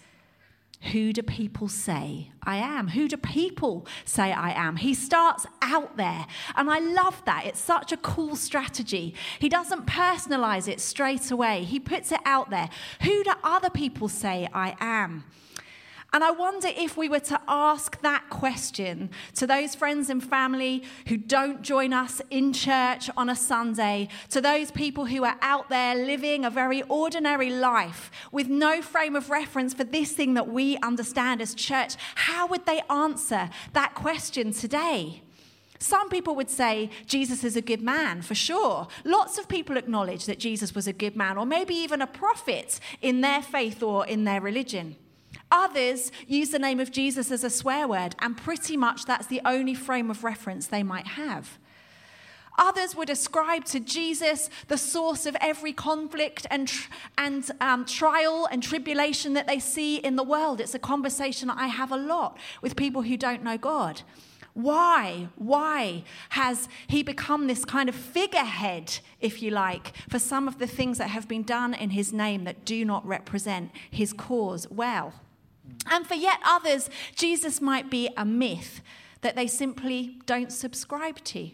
who 0.81 1.13
do 1.13 1.23
people 1.23 1.69
say 1.69 2.31
I 2.45 2.57
am? 2.57 2.89
Who 2.89 3.09
do 3.09 3.17
people 3.17 3.87
say 4.05 4.33
I 4.33 4.53
am? 4.53 4.77
He 4.77 4.95
starts 4.95 5.45
out 5.61 5.97
there. 5.97 6.27
And 6.57 6.71
I 6.71 6.79
love 6.79 7.23
that. 7.27 7.47
It's 7.47 7.61
such 7.61 7.91
a 7.91 7.97
cool 7.97 8.37
strategy. 8.37 9.15
He 9.39 9.49
doesn't 9.49 9.87
personalize 9.87 10.69
it 10.69 10.81
straight 10.81 11.31
away, 11.31 11.65
he 11.65 11.81
puts 11.81 12.13
it 12.13 12.21
out 12.25 12.51
there. 12.51 12.71
Who 13.03 13.25
do 13.25 13.33
other 13.43 13.71
people 13.71 14.09
say 14.09 14.49
I 14.55 14.77
am? 14.81 15.25
And 16.11 16.25
I 16.25 16.31
wonder 16.31 16.69
if 16.75 16.97
we 16.97 17.09
were 17.09 17.21
to 17.21 17.39
ask 17.47 18.01
that 18.01 18.31
question 18.31 19.11
to 19.35 19.47
those 19.47 19.75
friends 19.75 20.09
and 20.09 20.25
family 20.25 20.83
who 21.07 21.19
don't 21.19 21.61
join 21.61 21.93
us 21.93 22.23
in 22.31 22.55
church 22.55 23.11
on 23.15 23.29
a 23.29 23.37
Sunday, 23.37 24.09
to 24.31 24.41
those 24.41 24.71
people 24.71 25.05
who 25.05 25.25
are 25.25 25.37
out 25.43 25.69
there 25.69 25.95
living 25.95 26.47
a 26.47 26.51
very 26.51 26.81
ordinary 26.83 27.51
life 27.51 28.11
with 28.33 28.49
no 28.49 28.81
frame 28.81 29.17
of 29.17 29.29
reference 29.29 29.75
for 29.75 29.85
this 29.85 30.13
thing 30.13 30.33
that 30.33 30.49
we 30.49 30.79
understand 30.79 31.43
as 31.43 31.55
church, 31.55 31.97
how 32.15 32.47
would 32.47 32.65
they 32.65 32.81
answer 32.89 33.51
that 33.75 33.95
question 33.95 34.53
today? 34.53 35.23
Some 35.79 36.09
people 36.09 36.35
would 36.37 36.51
say 36.51 36.91
Jesus 37.07 37.45
is 37.45 37.55
a 37.55 37.63
good 37.63 37.83
man, 37.83 38.23
for 38.23 38.35
sure. 38.35 38.89
Lots 39.05 39.37
of 39.37 39.47
people 39.47 39.77
acknowledge 39.77 40.25
that 40.25 40.39
Jesus 40.39 40.75
was 40.75 40.89
a 40.89 40.93
good 40.93 41.17
man, 41.17 41.37
or 41.37 41.45
maybe 41.45 41.75
even 41.75 42.01
a 42.01 42.07
prophet 42.07 42.81
in 43.03 43.21
their 43.21 43.43
faith 43.43 43.83
or 43.83 44.07
in 44.07 44.25
their 44.25 44.41
religion. 44.41 44.97
Others 45.51 46.13
use 46.27 46.51
the 46.51 46.59
name 46.59 46.81
of 46.81 46.91
Jesus 46.91 47.31
as 47.31 47.43
a 47.43 47.51
swear 47.51 47.89
word, 47.89 48.15
and 48.19 48.37
pretty 48.37 48.77
much 48.77 49.05
that's 49.05 49.27
the 49.27 49.41
only 49.45 49.75
frame 49.75 50.11
of 50.11 50.25
reference 50.25 50.67
they 50.67 50.83
might 50.83 51.07
have. 51.07 51.59
Others 52.59 52.97
would 52.97 53.09
ascribe 53.09 53.65
to 53.67 53.79
Jesus 53.79 54.51
the 54.67 54.77
source 54.77 55.27
of 55.27 55.37
every 55.41 55.73
conflict 55.73 56.45
and, 56.51 56.71
and 57.17 57.49
um, 57.61 57.85
trial 57.85 58.49
and 58.51 58.63
tribulation 58.63 59.35
that 59.35 59.47
they 59.47 59.61
see 59.61 59.97
in 59.99 60.17
the 60.17 60.25
world. 60.25 60.61
It's 60.61 60.75
a 60.75 60.79
conversation 60.79 61.51
I 61.51 61.69
have 61.69 61.93
a 61.93 61.97
lot 61.97 62.37
with 62.61 62.75
people 62.75 63.03
who 63.03 63.17
don't 63.17 63.45
know 63.45 63.57
God. 63.57 64.03
Why? 64.55 65.29
Why 65.37 66.03
has 66.31 66.69
he 66.89 67.05
become 67.05 67.47
this 67.47 67.65
kind 67.65 67.89
of 67.89 67.95
figurehead, 67.95 68.99
if 69.21 69.41
you 69.41 69.53
like, 69.53 69.93
for 70.09 70.19
some 70.19 70.49
of 70.49 70.59
the 70.59 70.67
things 70.67 70.99
that 70.99 71.11
have 71.11 71.29
been 71.29 71.45
done 71.45 71.75
in 71.75 71.91
his 71.91 72.13
name 72.13 72.43
that 72.43 72.65
do 72.65 72.85
not 72.85 73.07
represent 73.07 73.71
his 73.89 74.13
cause 74.13 74.67
well? 74.69 75.15
And 75.91 76.07
for 76.07 76.15
yet 76.15 76.39
others, 76.45 76.91
Jesus 77.15 77.61
might 77.61 77.91
be 77.91 78.11
a 78.17 78.25
myth 78.25 78.81
that 79.21 79.37
they 79.37 79.47
simply 79.47 80.19
don't 80.27 80.53
subscribe 80.53 81.23
to. 81.25 81.51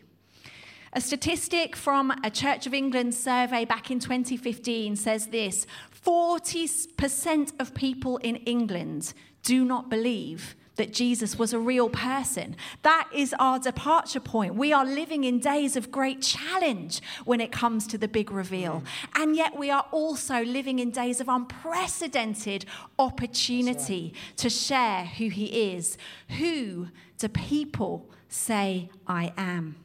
A 0.93 1.01
statistic 1.01 1.75
from 1.75 2.13
a 2.23 2.31
Church 2.31 2.67
of 2.67 2.75
England 2.75 3.15
survey 3.15 3.65
back 3.65 3.91
in 3.91 3.99
2015 3.99 4.95
says 4.97 5.29
this 5.29 5.67
40% 6.05 7.61
of 7.61 7.75
people 7.75 8.19
in 8.19 8.37
England 8.37 9.13
do 9.43 9.65
not 9.65 9.91
believe 9.91 10.55
that 10.77 10.93
Jesus 10.93 11.39
was 11.39 11.53
a 11.53 11.59
real 11.59 11.89
person. 11.89 12.57
That 12.83 13.09
is 13.15 13.35
our 13.39 13.59
departure 13.59 14.21
point. 14.21 14.55
We 14.55 14.73
are 14.73 14.85
living 14.85 15.25
in 15.25 15.39
days 15.39 15.77
of 15.77 15.91
great 15.91 16.21
challenge 16.21 17.01
when 17.25 17.41
it 17.41 17.53
comes 17.53 17.87
to 17.89 17.99
the 17.99 18.09
big 18.09 18.31
reveal. 18.31 18.83
Mm. 18.83 19.23
And 19.23 19.37
yet 19.37 19.57
we 19.57 19.71
are 19.71 19.87
also 19.93 20.43
living 20.43 20.79
in 20.79 20.91
days 20.91 21.21
of 21.21 21.29
unprecedented 21.29 22.65
opportunity 22.99 24.15
right. 24.15 24.37
to 24.39 24.51
share 24.51 25.05
who 25.05 25.29
he 25.29 25.75
is. 25.75 25.97
Who 26.39 26.89
do 27.19 27.29
people 27.29 28.11
say 28.29 28.91
I 29.07 29.33
am? 29.37 29.77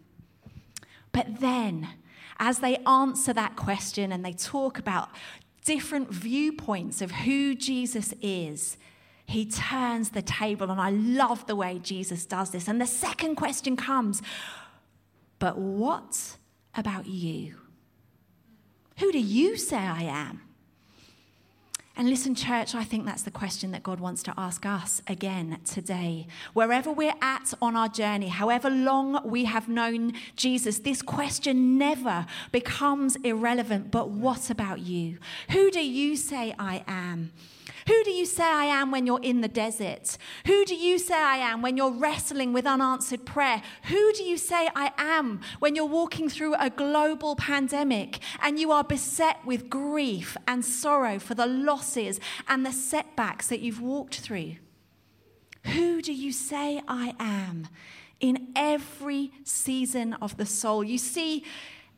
But 1.12 1.40
then, 1.40 1.90
as 2.40 2.60
they 2.60 2.78
answer 2.78 3.34
that 3.34 3.56
question 3.56 4.12
and 4.12 4.24
they 4.24 4.34
talk 4.34 4.78
about 4.78 5.10
different 5.66 6.10
viewpoints 6.10 7.02
of 7.02 7.12
who 7.12 7.54
Jesus 7.54 8.14
is, 8.22 8.78
he 9.30 9.46
turns 9.46 10.10
the 10.10 10.24
table. 10.24 10.72
And 10.72 10.82
I 10.82 10.90
love 10.90 11.46
the 11.46 11.56
way 11.56 11.80
Jesus 11.82 12.26
does 12.26 12.50
this. 12.50 12.68
And 12.68 12.82
the 12.82 12.88
second 12.88 13.36
question 13.36 13.78
comes 13.78 14.22
But 15.38 15.58
what 15.58 16.38
about 16.76 17.06
you? 17.06 17.56
Who 18.98 19.12
do 19.12 19.20
you 19.20 19.56
say 19.56 19.78
I 19.78 20.02
am? 20.02 20.42
And 21.96 22.10
listen, 22.10 22.34
church, 22.34 22.74
I 22.76 22.86
think 22.86 23.06
that's 23.06 23.24
the 23.24 23.32
question 23.32 23.72
that 23.72 23.84
God 23.84 24.00
wants 24.00 24.24
to 24.24 24.34
ask 24.38 24.66
us 24.66 25.02
again 25.06 25.60
today. 25.66 26.28
Wherever 26.54 26.92
we're 26.92 27.14
at 27.22 27.54
on 27.62 27.76
our 27.76 27.90
journey, 27.90 28.30
however 28.30 28.70
long 28.70 29.22
we 29.30 29.46
have 29.46 29.68
known 29.68 30.14
Jesus, 30.38 30.80
this 30.80 31.02
question 31.02 31.78
never 31.78 32.26
becomes 32.54 33.18
irrelevant. 33.18 33.92
But 33.92 34.10
what 34.10 34.50
about 34.50 34.80
you? 34.80 35.18
Who 35.52 35.70
do 35.72 35.86
you 35.86 36.16
say 36.16 36.56
I 36.58 36.84
am? 36.88 37.32
Who 37.88 38.04
do 38.04 38.12
you 38.12 38.26
say 38.26 38.44
I 38.44 38.66
am 38.66 38.92
when 38.92 39.06
you're 39.06 39.22
in 39.22 39.42
the 39.42 39.48
desert? 39.48 40.18
Who 40.46 40.66
do 40.66 40.76
you 40.76 41.00
say 41.00 41.16
I 41.16 41.38
am 41.38 41.62
when 41.62 41.78
you're 41.78 41.92
wrestling 41.92 42.54
with 42.54 42.66
unanswered 42.66 43.26
prayer? 43.26 43.62
Who 43.86 44.14
do 44.14 44.24
you 44.24 44.38
say 44.38 44.70
I 44.76 44.92
am 44.98 45.42
when 45.60 45.76
you're 45.76 45.86
walking 45.86 46.30
through 46.30 46.56
a 46.56 46.70
global 46.70 47.36
pandemic 47.36 48.20
and 48.42 48.60
you 48.60 48.72
are 48.72 48.84
beset 48.84 49.46
with 49.46 49.70
grief 49.70 50.38
and 50.48 50.64
sorrow 50.64 51.20
for 51.20 51.36
the 51.36 51.46
losses 51.46 52.20
and 52.48 52.66
the 52.66 52.72
setbacks 52.72 53.48
that 53.48 53.60
you've 53.60 53.82
walked 53.82 54.20
through? 54.20 54.56
Who 55.66 56.02
do 56.02 56.14
you 56.14 56.32
say 56.32 56.82
I 56.88 57.16
am 57.20 57.68
in 58.20 58.50
every 58.56 59.32
season 59.44 60.14
of 60.14 60.38
the 60.38 60.46
soul? 60.46 60.84
You 60.84 60.98
see, 60.98 61.44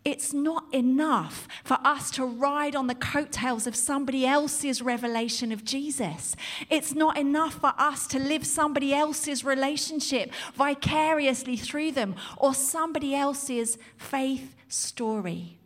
It's 0.03 0.33
not 0.33 0.65
enough 0.73 1.47
for 1.63 1.77
us 1.83 2.09
to 2.11 2.25
ride 2.25 2.75
on 2.75 2.87
the 2.87 2.95
coattails 2.95 3.67
of 3.67 3.75
somebody 3.75 4.25
else's 4.25 4.81
revelation 4.81 5.51
of 5.51 5.63
Jesus. 5.63 6.35
It's 6.71 6.95
not 6.95 7.17
enough 7.17 7.55
for 7.55 7.73
us 7.77 8.07
to 8.07 8.19
live 8.19 8.45
somebody 8.45 8.95
else's 8.95 9.45
relationship 9.45 10.31
vicariously 10.55 11.55
through 11.55 11.91
them 11.91 12.15
or 12.37 12.55
somebody 12.55 13.13
else's 13.13 13.77
faith 13.95 14.55
story. 14.67 15.59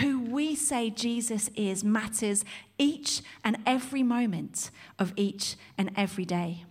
Who 0.00 0.20
we 0.20 0.56
say 0.56 0.90
Jesus 0.90 1.48
is 1.54 1.84
matters 1.84 2.44
each 2.78 3.22
and 3.44 3.56
every 3.64 4.02
moment 4.02 4.70
of 4.98 5.12
each 5.16 5.56
and 5.78 5.92
every 5.96 6.24
day. 6.24 6.64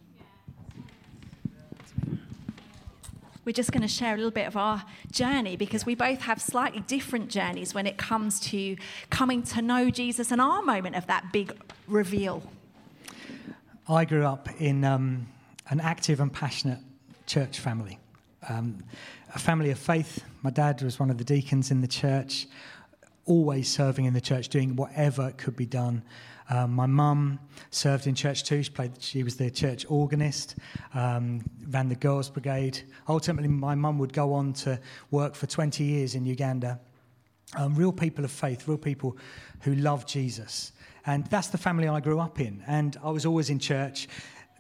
We're 3.46 3.54
just 3.54 3.72
going 3.72 3.84
to 3.84 3.88
share 3.88 4.14
a 4.14 4.18
little 4.18 4.32
bit 4.32 4.48
of 4.48 4.58
our 4.58 4.84
journey 5.12 5.56
because 5.56 5.86
we 5.86 5.94
both 5.96 6.22
have 6.22 6.42
slightly 6.42 6.82
different 6.82 7.30
journeys 7.30 7.74
when 7.74 7.86
it 7.86 7.98
comes 7.98 8.40
to 8.40 8.75
coming 9.12 9.44
to 9.44 9.62
know 9.62 9.90
Jesus 9.92 10.32
and 10.32 10.42
our 10.42 10.64
moment 10.64 10.96
of 10.96 11.06
that 11.08 11.32
big 11.32 11.54
reveal. 11.88 12.44
I 13.88 14.06
grew 14.06 14.25
up 14.25 14.50
in 14.60 14.84
um, 14.84 15.28
an 15.70 15.80
active 15.80 16.20
and 16.20 16.34
passionate 16.34 16.80
church 17.28 17.60
family, 17.60 18.00
um, 18.50 18.84
a 19.36 19.40
family 19.40 19.70
of 19.70 19.78
faith. 19.78 20.24
My 20.42 20.50
dad 20.50 20.82
was 20.82 21.00
one 21.00 21.12
of 21.12 21.20
the 21.20 21.24
deacons 21.24 21.70
in 21.70 21.82
the 21.82 21.88
church, 21.88 22.48
always 23.25 23.72
serving 23.72 24.06
in 24.06 24.14
the 24.14 24.22
church, 24.22 24.50
doing 24.50 24.75
whatever 24.75 25.32
could 25.38 25.56
be 25.56 25.68
done 25.68 26.04
um, 26.50 26.74
my 26.74 26.86
mum 26.86 27.40
served 27.72 28.08
in 28.08 28.16
church 28.16 28.44
too. 28.44 28.62
She, 28.62 28.70
played, 28.70 29.02
she 29.02 29.24
was 29.24 29.36
the 29.36 29.50
church 29.50 29.86
organist, 29.90 30.56
um, 30.94 31.44
ran 31.68 31.90
the 31.90 31.96
Girls' 31.96 32.30
Brigade. 32.30 32.82
Ultimately, 33.08 33.48
my 33.48 33.75
mum 33.75 33.98
would 34.00 34.14
go 34.14 34.34
on 34.34 34.54
to 34.54 34.80
work 35.12 35.36
for 35.36 35.48
20 35.48 35.84
years 35.84 36.16
in 36.16 36.25
Uganda. 36.25 36.80
Um, 37.56 37.75
real 37.75 37.92
people 37.92 38.25
of 38.25 38.32
faith, 38.32 38.68
real 38.68 38.78
people 38.78 39.18
who 39.62 39.75
love 39.75 40.06
Jesus. 40.06 40.72
And 41.06 41.25
that's 41.28 41.48
the 41.48 41.58
family 41.58 41.88
I 41.88 42.00
grew 42.00 42.20
up 42.20 42.40
in. 42.40 42.64
And 42.68 42.98
I 43.04 43.12
was 43.12 43.25
always 43.25 43.50
in 43.50 43.60
church 43.60 44.08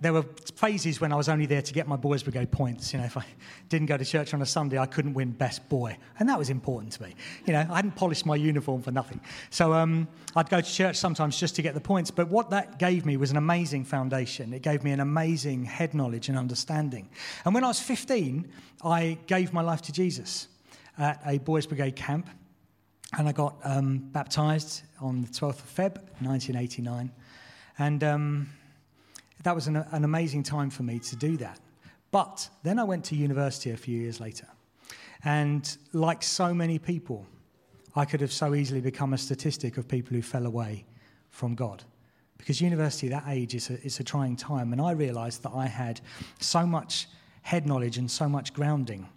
there 0.01 0.11
were 0.11 0.23
phases 0.55 0.99
when 0.99 1.13
I 1.13 1.15
was 1.15 1.29
only 1.29 1.45
there 1.45 1.61
to 1.61 1.73
get 1.73 1.87
my 1.87 1.95
boys' 1.95 2.21
brigade 2.21 2.51
points. 2.51 2.91
You 2.91 2.99
know, 2.99 3.05
if 3.05 3.15
I 3.15 3.25
didn't 3.69 3.87
go 3.87 3.97
to 3.97 4.03
church 4.03 4.33
on 4.33 4.41
a 4.41 4.45
Sunday, 4.45 4.77
I 4.77 4.85
couldn't 4.85 5.13
win 5.13 5.31
best 5.31 5.67
boy, 5.69 5.97
and 6.19 6.27
that 6.27 6.37
was 6.37 6.49
important 6.49 6.91
to 6.93 7.03
me. 7.03 7.15
You 7.45 7.53
know, 7.53 7.65
I 7.69 7.75
hadn't 7.75 7.95
polished 7.95 8.25
my 8.25 8.35
uniform 8.35 8.81
for 8.81 8.91
nothing, 8.91 9.21
so 9.49 9.73
um, 9.73 10.07
I'd 10.35 10.49
go 10.49 10.59
to 10.59 10.69
church 10.69 10.97
sometimes 10.97 11.39
just 11.39 11.55
to 11.55 11.61
get 11.61 11.73
the 11.73 11.81
points. 11.81 12.11
But 12.11 12.27
what 12.27 12.49
that 12.49 12.77
gave 12.77 13.05
me 13.05 13.15
was 13.15 13.31
an 13.31 13.37
amazing 13.37 13.85
foundation. 13.85 14.53
It 14.53 14.61
gave 14.61 14.83
me 14.83 14.91
an 14.91 14.99
amazing 14.99 15.63
head 15.63 15.93
knowledge 15.93 16.27
and 16.27 16.37
understanding. 16.37 17.09
And 17.45 17.53
when 17.53 17.63
I 17.63 17.67
was 17.67 17.79
15, 17.79 18.49
I 18.83 19.17
gave 19.27 19.53
my 19.53 19.61
life 19.61 19.81
to 19.83 19.93
Jesus 19.93 20.49
at 20.97 21.21
a 21.25 21.37
boys' 21.37 21.65
brigade 21.65 21.95
camp, 21.95 22.29
and 23.17 23.29
I 23.29 23.31
got 23.31 23.55
um, 23.63 23.99
baptized 24.11 24.83
on 24.99 25.21
the 25.21 25.27
12th 25.27 25.59
of 25.59 25.75
Feb, 25.75 25.95
1989, 26.19 27.11
and. 27.77 28.03
Um, 28.03 28.49
that 29.43 29.55
was 29.55 29.67
an, 29.67 29.77
an 29.77 30.03
amazing 30.03 30.43
time 30.43 30.69
for 30.69 30.83
me 30.83 30.99
to 30.99 31.15
do 31.15 31.37
that. 31.37 31.59
But 32.11 32.49
then 32.63 32.79
I 32.79 32.83
went 32.83 33.05
to 33.05 33.15
university 33.15 33.71
a 33.71 33.77
few 33.77 33.99
years 33.99 34.19
later. 34.19 34.47
And 35.23 35.77
like 35.93 36.23
so 36.23 36.53
many 36.53 36.79
people, 36.79 37.25
I 37.95 38.05
could 38.05 38.21
have 38.21 38.31
so 38.31 38.55
easily 38.55 38.81
become 38.81 39.13
a 39.13 39.17
statistic 39.17 39.77
of 39.77 39.87
people 39.87 40.15
who 40.15 40.21
fell 40.21 40.45
away 40.45 40.85
from 41.29 41.55
God. 41.55 41.83
Because 42.37 42.61
university 42.61 43.07
that 43.09 43.23
age 43.27 43.55
is 43.55 43.69
a, 43.69 43.73
it's 43.85 43.99
a 43.99 44.03
trying 44.03 44.35
time. 44.35 44.71
And 44.71 44.81
I 44.81 44.91
realized 44.91 45.43
that 45.43 45.51
I 45.53 45.65
had 45.65 46.01
so 46.39 46.65
much 46.65 47.07
head 47.41 47.65
knowledge 47.65 47.97
and 47.97 48.09
so 48.09 48.27
much 48.27 48.53
grounding. 48.53 49.09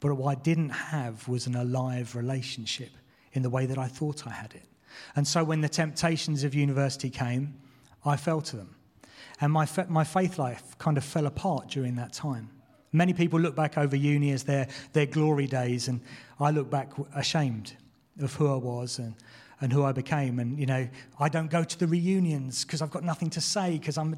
But 0.00 0.14
what 0.14 0.38
I 0.38 0.40
didn't 0.40 0.70
have 0.70 1.28
was 1.28 1.46
an 1.46 1.54
alive 1.56 2.16
relationship 2.16 2.90
in 3.32 3.42
the 3.42 3.50
way 3.50 3.66
that 3.66 3.78
I 3.78 3.86
thought 3.86 4.26
I 4.26 4.30
had 4.30 4.54
it. 4.54 4.64
And 5.14 5.26
so 5.26 5.44
when 5.44 5.60
the 5.60 5.68
temptations 5.68 6.42
of 6.42 6.54
university 6.54 7.10
came, 7.10 7.54
I 8.04 8.16
fell 8.16 8.40
to 8.42 8.56
them. 8.56 8.74
And 9.40 9.52
my, 9.52 9.66
my 9.88 10.04
faith 10.04 10.38
life 10.38 10.76
kind 10.78 10.96
of 10.98 11.04
fell 11.04 11.26
apart 11.26 11.68
during 11.68 11.96
that 11.96 12.12
time. 12.12 12.50
Many 12.92 13.12
people 13.12 13.38
look 13.38 13.54
back 13.54 13.78
over 13.78 13.96
uni 13.96 14.32
as 14.32 14.42
their, 14.42 14.68
their 14.92 15.06
glory 15.06 15.46
days, 15.46 15.88
and 15.88 16.00
I 16.40 16.50
look 16.50 16.70
back 16.70 16.90
ashamed 17.14 17.74
of 18.20 18.34
who 18.34 18.52
I 18.52 18.56
was 18.56 18.98
and, 18.98 19.14
and 19.60 19.72
who 19.72 19.84
I 19.84 19.92
became. 19.92 20.40
And, 20.40 20.58
you 20.58 20.66
know, 20.66 20.88
I 21.18 21.28
don't 21.28 21.50
go 21.50 21.62
to 21.62 21.78
the 21.78 21.86
reunions 21.86 22.64
because 22.64 22.82
I've 22.82 22.90
got 22.90 23.04
nothing 23.04 23.30
to 23.30 23.40
say 23.40 23.78
because 23.78 23.96
I'm. 23.96 24.16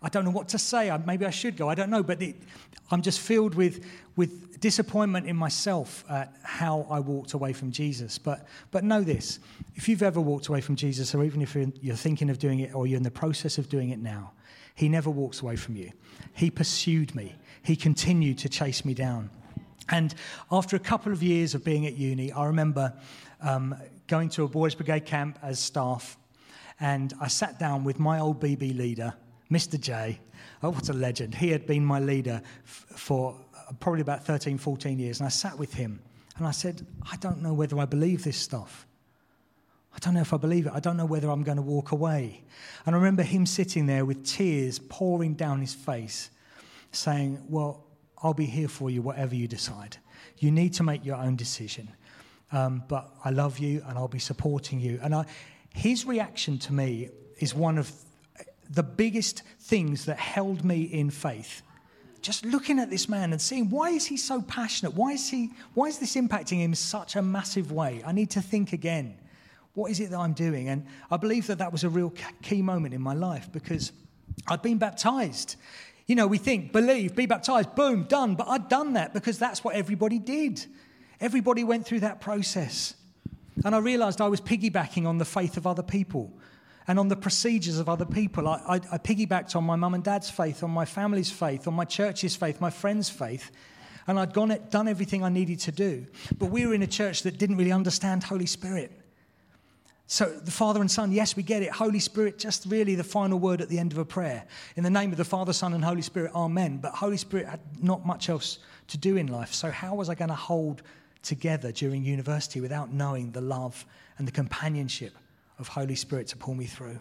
I 0.00 0.08
don't 0.08 0.24
know 0.24 0.30
what 0.30 0.48
to 0.50 0.58
say. 0.58 0.96
Maybe 1.06 1.26
I 1.26 1.30
should 1.30 1.56
go. 1.56 1.68
I 1.68 1.74
don't 1.74 1.90
know. 1.90 2.04
But 2.04 2.22
it, 2.22 2.36
I'm 2.90 3.02
just 3.02 3.18
filled 3.18 3.56
with, 3.56 3.84
with 4.14 4.60
disappointment 4.60 5.26
in 5.26 5.34
myself 5.34 6.04
at 6.08 6.34
how 6.42 6.86
I 6.88 7.00
walked 7.00 7.32
away 7.32 7.52
from 7.52 7.72
Jesus. 7.72 8.16
But, 8.16 8.46
but 8.70 8.84
know 8.84 9.02
this 9.02 9.40
if 9.74 9.88
you've 9.88 10.04
ever 10.04 10.20
walked 10.20 10.46
away 10.46 10.60
from 10.60 10.76
Jesus, 10.76 11.16
or 11.16 11.24
even 11.24 11.42
if 11.42 11.54
you're, 11.56 11.66
you're 11.80 11.96
thinking 11.96 12.30
of 12.30 12.38
doing 12.38 12.60
it 12.60 12.74
or 12.76 12.86
you're 12.86 12.96
in 12.96 13.02
the 13.02 13.10
process 13.10 13.58
of 13.58 13.68
doing 13.68 13.90
it 13.90 13.98
now, 13.98 14.32
he 14.78 14.88
never 14.88 15.10
walks 15.10 15.42
away 15.42 15.56
from 15.56 15.74
you. 15.74 15.90
He 16.34 16.52
pursued 16.52 17.12
me, 17.12 17.34
He 17.62 17.74
continued 17.74 18.38
to 18.38 18.48
chase 18.48 18.84
me 18.84 18.94
down. 18.94 19.28
And 19.88 20.14
after 20.52 20.76
a 20.76 20.78
couple 20.78 21.12
of 21.12 21.20
years 21.20 21.56
of 21.56 21.64
being 21.64 21.84
at 21.86 21.96
uni, 21.96 22.30
I 22.30 22.46
remember 22.46 22.94
um, 23.40 23.74
going 24.06 24.28
to 24.30 24.44
a 24.44 24.48
Boys 24.48 24.76
Brigade 24.76 25.04
camp 25.04 25.36
as 25.42 25.58
staff, 25.58 26.16
and 26.78 27.12
I 27.20 27.26
sat 27.26 27.58
down 27.58 27.82
with 27.82 27.98
my 27.98 28.20
old 28.20 28.40
BB 28.40 28.76
leader, 28.76 29.14
Mr. 29.50 29.80
J. 29.80 30.20
Oh, 30.62 30.70
what 30.70 30.88
a 30.88 30.92
legend. 30.92 31.34
He 31.34 31.50
had 31.50 31.66
been 31.66 31.84
my 31.84 31.98
leader 31.98 32.40
f- 32.64 32.86
for 32.94 33.34
probably 33.80 34.02
about 34.02 34.24
13, 34.24 34.58
14 34.58 34.96
years, 35.00 35.18
and 35.18 35.26
I 35.26 35.30
sat 35.30 35.58
with 35.58 35.74
him 35.74 36.00
and 36.36 36.46
I 36.46 36.52
said, 36.52 36.86
I 37.10 37.16
don't 37.16 37.42
know 37.42 37.52
whether 37.52 37.80
I 37.80 37.84
believe 37.84 38.22
this 38.22 38.36
stuff. 38.36 38.86
I 39.98 40.00
don't 40.00 40.14
know 40.14 40.20
if 40.20 40.32
I 40.32 40.36
believe 40.36 40.66
it. 40.66 40.72
I 40.72 40.78
don't 40.78 40.96
know 40.96 41.06
whether 41.06 41.28
I'm 41.28 41.42
going 41.42 41.56
to 41.56 41.62
walk 41.62 41.90
away. 41.90 42.44
And 42.86 42.94
I 42.94 42.98
remember 42.98 43.24
him 43.24 43.44
sitting 43.46 43.86
there 43.86 44.04
with 44.04 44.24
tears 44.24 44.78
pouring 44.78 45.34
down 45.34 45.60
his 45.60 45.74
face, 45.74 46.30
saying, 46.92 47.42
Well, 47.48 47.84
I'll 48.22 48.32
be 48.32 48.44
here 48.46 48.68
for 48.68 48.90
you, 48.90 49.02
whatever 49.02 49.34
you 49.34 49.48
decide. 49.48 49.96
You 50.38 50.52
need 50.52 50.72
to 50.74 50.84
make 50.84 51.04
your 51.04 51.16
own 51.16 51.34
decision. 51.34 51.88
Um, 52.52 52.84
but 52.86 53.12
I 53.24 53.30
love 53.30 53.58
you 53.58 53.82
and 53.88 53.98
I'll 53.98 54.06
be 54.06 54.20
supporting 54.20 54.78
you. 54.78 55.00
And 55.02 55.16
I, 55.16 55.24
his 55.74 56.06
reaction 56.06 56.58
to 56.58 56.72
me 56.72 57.08
is 57.40 57.52
one 57.52 57.76
of 57.76 57.90
the 58.70 58.84
biggest 58.84 59.42
things 59.58 60.04
that 60.04 60.20
held 60.20 60.64
me 60.64 60.82
in 60.82 61.10
faith. 61.10 61.62
Just 62.22 62.44
looking 62.44 62.78
at 62.78 62.88
this 62.88 63.08
man 63.08 63.32
and 63.32 63.42
seeing 63.42 63.68
why 63.68 63.90
is 63.90 64.06
he 64.06 64.16
so 64.16 64.42
passionate? 64.42 64.94
Why 64.94 65.14
is, 65.14 65.28
he, 65.28 65.50
why 65.74 65.86
is 65.86 65.98
this 65.98 66.14
impacting 66.14 66.58
him 66.58 66.70
in 66.70 66.76
such 66.76 67.16
a 67.16 67.22
massive 67.22 67.72
way? 67.72 68.00
I 68.06 68.12
need 68.12 68.30
to 68.30 68.40
think 68.40 68.72
again. 68.72 69.16
What 69.78 69.92
is 69.92 70.00
it 70.00 70.10
that 70.10 70.18
I'm 70.18 70.32
doing? 70.32 70.68
And 70.68 70.84
I 71.08 71.18
believe 71.18 71.46
that 71.46 71.58
that 71.58 71.70
was 71.70 71.84
a 71.84 71.88
real 71.88 72.12
key 72.42 72.62
moment 72.62 72.94
in 72.94 73.00
my 73.00 73.14
life 73.14 73.48
because 73.52 73.92
I'd 74.48 74.60
been 74.60 74.78
baptized. 74.78 75.54
You 76.06 76.16
know, 76.16 76.26
we 76.26 76.36
think, 76.36 76.72
believe, 76.72 77.14
be 77.14 77.26
baptized, 77.26 77.76
boom, 77.76 78.02
done. 78.02 78.34
But 78.34 78.48
I'd 78.48 78.68
done 78.68 78.94
that 78.94 79.14
because 79.14 79.38
that's 79.38 79.62
what 79.62 79.76
everybody 79.76 80.18
did. 80.18 80.66
Everybody 81.20 81.62
went 81.62 81.86
through 81.86 82.00
that 82.00 82.20
process. 82.20 82.94
And 83.64 83.72
I 83.72 83.78
realized 83.78 84.20
I 84.20 84.26
was 84.26 84.40
piggybacking 84.40 85.06
on 85.06 85.18
the 85.18 85.24
faith 85.24 85.56
of 85.56 85.64
other 85.64 85.84
people 85.84 86.32
and 86.88 86.98
on 86.98 87.06
the 87.06 87.14
procedures 87.14 87.78
of 87.78 87.88
other 87.88 88.04
people. 88.04 88.48
I, 88.48 88.60
I, 88.66 88.74
I 88.74 88.98
piggybacked 88.98 89.54
on 89.54 89.62
my 89.62 89.76
mum 89.76 89.94
and 89.94 90.02
dad's 90.02 90.28
faith, 90.28 90.64
on 90.64 90.72
my 90.72 90.86
family's 90.86 91.30
faith, 91.30 91.68
on 91.68 91.74
my 91.74 91.84
church's 91.84 92.34
faith, 92.34 92.60
my 92.60 92.70
friends' 92.70 93.10
faith. 93.10 93.52
And 94.08 94.18
I'd 94.18 94.34
gone, 94.34 94.50
it, 94.50 94.72
done 94.72 94.88
everything 94.88 95.22
I 95.22 95.28
needed 95.28 95.60
to 95.60 95.70
do. 95.70 96.04
But 96.36 96.46
we 96.46 96.66
were 96.66 96.74
in 96.74 96.82
a 96.82 96.88
church 96.88 97.22
that 97.22 97.38
didn't 97.38 97.58
really 97.58 97.70
understand 97.70 98.24
Holy 98.24 98.46
Spirit. 98.46 98.97
So, 100.10 100.24
the 100.24 100.50
Father 100.50 100.80
and 100.80 100.90
Son, 100.90 101.12
yes, 101.12 101.36
we 101.36 101.42
get 101.42 101.62
it. 101.62 101.70
Holy 101.70 101.98
Spirit, 101.98 102.38
just 102.38 102.64
really 102.64 102.94
the 102.94 103.04
final 103.04 103.38
word 103.38 103.60
at 103.60 103.68
the 103.68 103.78
end 103.78 103.92
of 103.92 103.98
a 103.98 104.06
prayer. 104.06 104.42
In 104.74 104.82
the 104.82 104.88
name 104.88 105.10
of 105.12 105.18
the 105.18 105.24
Father, 105.24 105.52
Son, 105.52 105.74
and 105.74 105.84
Holy 105.84 106.00
Spirit, 106.00 106.32
Amen. 106.34 106.78
But 106.78 106.92
Holy 106.94 107.18
Spirit 107.18 107.46
had 107.46 107.60
not 107.82 108.06
much 108.06 108.30
else 108.30 108.60
to 108.86 108.96
do 108.96 109.18
in 109.18 109.26
life. 109.26 109.52
So, 109.52 109.70
how 109.70 109.94
was 109.94 110.08
I 110.08 110.14
going 110.14 110.30
to 110.30 110.34
hold 110.34 110.80
together 111.22 111.72
during 111.72 112.04
university 112.04 112.62
without 112.62 112.90
knowing 112.90 113.32
the 113.32 113.42
love 113.42 113.84
and 114.16 114.26
the 114.26 114.32
companionship 114.32 115.12
of 115.58 115.68
Holy 115.68 115.94
Spirit 115.94 116.26
to 116.28 116.38
pull 116.38 116.54
me 116.54 116.64
through? 116.64 116.98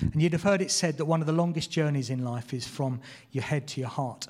And 0.00 0.20
you'd 0.20 0.34
have 0.34 0.42
heard 0.42 0.60
it 0.60 0.70
said 0.70 0.98
that 0.98 1.06
one 1.06 1.22
of 1.22 1.26
the 1.26 1.32
longest 1.32 1.70
journeys 1.70 2.10
in 2.10 2.22
life 2.22 2.52
is 2.52 2.68
from 2.68 3.00
your 3.32 3.44
head 3.44 3.66
to 3.68 3.80
your 3.80 3.88
heart. 3.88 4.26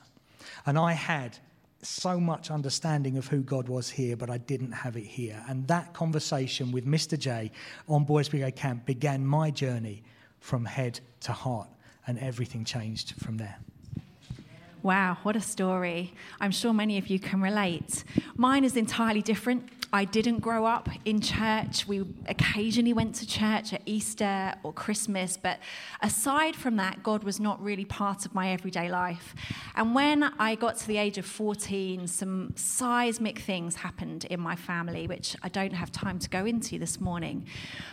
And 0.65 0.79
I 0.79 0.93
had 0.93 1.39
so 1.83 2.19
much 2.19 2.51
understanding 2.51 3.17
of 3.17 3.29
who 3.29 3.43
God 3.43 3.69
was 3.69 3.91
here, 3.91 4.17
but 4.17 4.31
I 4.31 4.39
didn't 4.39 4.73
have 4.73 4.97
it 4.97 5.05
here. 5.05 5.43
And 5.49 5.67
that 5.69 5.95
conversation 5.95 6.73
with 6.73 6.87
Mr. 6.87 7.19
J 7.19 7.53
on 7.89 8.05
Boys 8.05 8.29
Brigade 8.29 8.57
Camp 8.57 8.87
began 8.87 9.27
my 9.27 9.51
journey 9.51 10.03
from 10.41 10.65
head 10.65 11.01
to 11.21 11.33
heart, 11.33 11.69
and 12.07 12.19
everything 12.19 12.65
changed 12.65 13.15
from 13.21 13.37
there. 13.37 13.59
Wow, 14.87 15.19
what 15.25 15.35
a 15.35 15.41
story. 15.41 16.15
I'm 16.39 16.53
sure 16.53 16.73
many 16.73 16.97
of 16.97 17.09
you 17.09 17.19
can 17.19 17.41
relate. 17.41 18.05
Mine 18.37 18.63
is 18.63 18.77
entirely 18.77 19.21
different. 19.21 19.69
I 19.93 20.05
didn't 20.05 20.41
grow 20.41 20.65
up 20.65 20.89
in 21.05 21.21
church. 21.21 21.89
We 21.89 22.05
occasionally 22.27 22.93
went 22.93 23.15
to 23.17 23.27
church 23.27 23.73
at 23.73 23.83
Easter 23.87 24.55
or 24.63 24.73
Christmas, 24.73 25.37
but 25.37 25.59
aside 26.03 26.55
from 26.55 26.77
that, 26.77 27.03
God 27.03 27.25
was 27.25 27.41
not 27.41 27.61
really 27.63 27.85
part 27.85 28.27
of 28.27 28.35
my 28.35 28.51
everyday 28.51 28.89
life. 28.91 29.35
And 29.75 29.95
when 29.95 30.23
I 30.39 30.55
got 30.55 30.77
to 30.79 30.87
the 30.87 30.99
age 30.99 31.19
of 31.19 31.27
14, 31.27 32.07
some 32.07 32.53
seismic 32.57 33.41
things 33.41 33.77
happened 33.77 34.25
in 34.27 34.39
my 34.39 34.55
family, 34.55 35.07
which 35.07 35.35
I 35.43 35.49
don't 35.49 35.73
have 35.73 35.91
time 35.91 36.19
to 36.21 36.29
go 36.29 36.45
into 36.45 36.79
this 36.79 37.01
morning. 37.01 37.47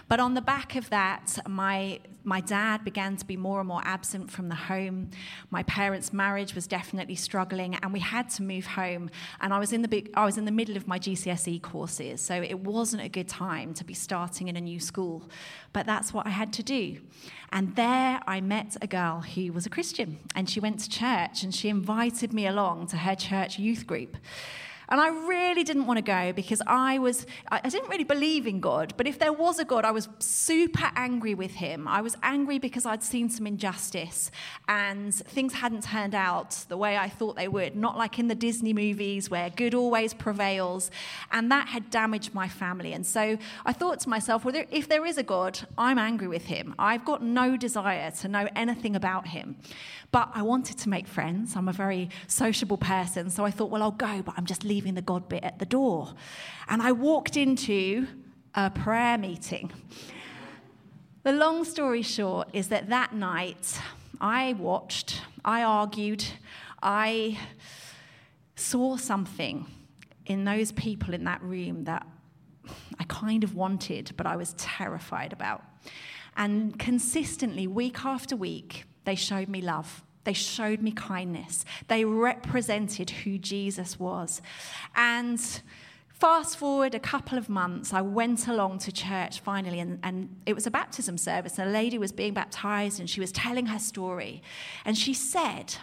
But 0.09 0.19
on 0.19 0.33
the 0.33 0.41
back 0.41 0.75
of 0.75 0.89
that, 0.89 1.39
my, 1.47 2.01
my 2.23 2.41
dad 2.41 2.83
began 2.83 3.17
to 3.17 3.25
be 3.25 3.37
more 3.37 3.59
and 3.59 3.67
more 3.67 3.81
absent 3.83 4.29
from 4.29 4.49
the 4.49 4.55
home. 4.55 5.11
My 5.51 5.63
parents' 5.63 6.11
marriage 6.11 6.53
was 6.53 6.67
definitely 6.67 6.82
struggling, 7.15 7.75
and 7.75 7.93
we 7.93 7.99
had 7.99 8.29
to 8.31 8.43
move 8.43 8.65
home. 8.65 9.09
And 9.41 9.53
I 9.53 9.59
was 9.59 9.73
in 9.73 9.81
the, 9.81 9.87
big, 9.87 10.09
I 10.13 10.25
was 10.25 10.37
in 10.37 10.45
the 10.45 10.51
middle 10.51 10.77
of 10.77 10.87
my 10.87 10.99
GCSE 10.99 11.61
courses, 11.61 12.21
so 12.21 12.35
it 12.35 12.59
wasn't 12.59 13.03
a 13.03 13.09
good 13.09 13.27
time 13.27 13.73
to 13.75 13.83
be 13.83 13.93
starting 13.93 14.47
in 14.47 14.55
a 14.55 14.61
new 14.61 14.79
school. 14.79 15.29
But 15.71 15.85
that's 15.85 16.13
what 16.13 16.25
I 16.25 16.29
had 16.29 16.53
to 16.53 16.63
do. 16.63 16.99
And 17.51 17.75
there 17.75 18.21
I 18.25 18.41
met 18.41 18.77
a 18.81 18.87
girl 18.87 19.21
who 19.21 19.53
was 19.53 19.65
a 19.65 19.69
Christian, 19.69 20.19
and 20.35 20.49
she 20.49 20.59
went 20.59 20.79
to 20.79 20.89
church, 20.89 21.43
and 21.43 21.53
she 21.53 21.69
invited 21.69 22.33
me 22.33 22.47
along 22.47 22.87
to 22.87 22.97
her 22.97 23.15
church 23.15 23.59
youth 23.59 23.85
group. 23.87 24.17
And 24.93 25.01
I 25.01 25.07
really 25.07 25.63
didn't 25.63 25.87
want 25.87 25.97
to 25.97 26.03
go 26.03 26.33
because 26.33 26.61
I 26.67 26.99
was, 26.99 27.25
I 27.47 27.67
didn't 27.67 27.89
really 27.89 28.03
believe 28.03 28.45
in 28.45 28.59
God. 28.59 28.93
But 28.95 29.07
if 29.07 29.17
there 29.17 29.33
was 29.33 29.57
a 29.57 29.65
God, 29.65 29.85
I 29.85 29.89
was 29.89 30.07
super 30.19 30.91
angry 30.95 31.33
with 31.33 31.49
him. 31.49 31.87
I 31.87 32.01
was 32.01 32.15
angry 32.21 32.59
because 32.59 32.85
I'd 32.85 33.01
seen 33.01 33.27
some 33.27 33.47
injustice 33.47 34.29
and 34.67 35.11
things 35.11 35.53
hadn't 35.53 35.85
turned 35.85 36.13
out 36.13 36.51
the 36.69 36.77
way 36.77 36.95
I 36.95 37.09
thought 37.09 37.35
they 37.35 37.47
would. 37.47 37.75
Not 37.75 37.97
like 37.97 38.19
in 38.19 38.27
the 38.27 38.35
Disney 38.35 38.71
movies 38.71 39.31
where 39.31 39.49
good 39.49 39.73
always 39.73 40.13
prevails. 40.13 40.91
And 41.31 41.51
that 41.51 41.69
had 41.69 41.89
damaged 41.89 42.35
my 42.35 42.47
family. 42.47 42.93
And 42.93 43.03
so 43.03 43.39
I 43.65 43.73
thought 43.73 43.99
to 44.01 44.09
myself, 44.09 44.45
well, 44.45 44.53
if 44.69 44.89
there 44.89 45.07
is 45.07 45.17
a 45.17 45.23
God, 45.23 45.59
I'm 45.75 45.97
angry 45.97 46.27
with 46.27 46.45
him. 46.45 46.75
I've 46.77 47.03
got 47.03 47.23
no 47.23 47.57
desire 47.57 48.11
to 48.11 48.27
know 48.27 48.47
anything 48.55 48.95
about 48.95 49.29
him. 49.29 49.55
But 50.11 50.29
I 50.35 50.43
wanted 50.43 50.77
to 50.77 50.89
make 50.89 51.07
friends. 51.07 51.55
I'm 51.55 51.67
a 51.67 51.73
very 51.73 52.11
sociable 52.27 52.77
person. 52.77 53.31
So 53.31 53.45
I 53.45 53.49
thought, 53.49 53.71
well, 53.71 53.81
I'll 53.81 53.89
go, 53.89 54.21
but 54.21 54.35
I'm 54.37 54.45
just 54.45 54.63
leaving 54.83 54.95
the 54.95 55.01
God 55.01 55.29
bit 55.29 55.45
at 55.45 55.59
the 55.59 55.65
door. 55.65 56.13
And 56.67 56.81
I 56.81 56.91
walked 56.91 57.37
into 57.37 58.05
a 58.53 58.69
prayer 58.69 59.17
meeting. 59.17 59.71
The 61.23 61.31
long 61.31 61.63
story 61.63 62.01
short 62.01 62.49
is 62.51 62.67
that 62.67 62.89
that 62.89 63.13
night 63.13 63.79
I 64.19 64.51
watched, 64.59 65.21
I 65.45 65.63
argued, 65.63 66.25
I 66.81 67.39
saw 68.57 68.97
something 68.97 69.67
in 70.25 70.43
those 70.43 70.73
people 70.73 71.13
in 71.13 71.23
that 71.23 71.41
room 71.41 71.85
that 71.85 72.05
I 72.99 73.05
kind 73.05 73.45
of 73.45 73.55
wanted, 73.55 74.11
but 74.17 74.25
I 74.25 74.35
was 74.35 74.53
terrified 74.57 75.31
about. 75.31 75.63
And 76.35 76.77
consistently, 76.77 77.67
week 77.67 78.03
after 78.03 78.35
week, 78.35 78.83
they 79.05 79.15
showed 79.15 79.47
me 79.47 79.61
love. 79.61 80.03
They 80.23 80.33
showed 80.33 80.81
me 80.81 80.91
kindness. 80.91 81.65
They 81.87 82.05
represented 82.05 83.09
who 83.09 83.37
Jesus 83.37 83.99
was. 83.99 84.41
And 84.95 85.39
fast 86.07 86.57
forward 86.57 86.95
a 86.95 86.99
couple 86.99 87.37
of 87.37 87.49
months, 87.49 87.93
I 87.93 88.01
went 88.01 88.47
along 88.47 88.79
to 88.79 88.91
church 88.91 89.41
finally, 89.41 89.79
and, 89.79 89.99
and, 90.03 90.35
it 90.45 90.53
was 90.53 90.65
a 90.65 90.71
baptism 90.71 91.17
service. 91.17 91.59
And 91.59 91.69
a 91.69 91.73
lady 91.73 91.97
was 91.97 92.11
being 92.11 92.33
baptized, 92.33 92.99
and 92.99 93.09
she 93.09 93.19
was 93.19 93.31
telling 93.31 93.65
her 93.67 93.79
story. 93.79 94.41
And 94.85 94.97
she 94.97 95.13
said 95.13 95.75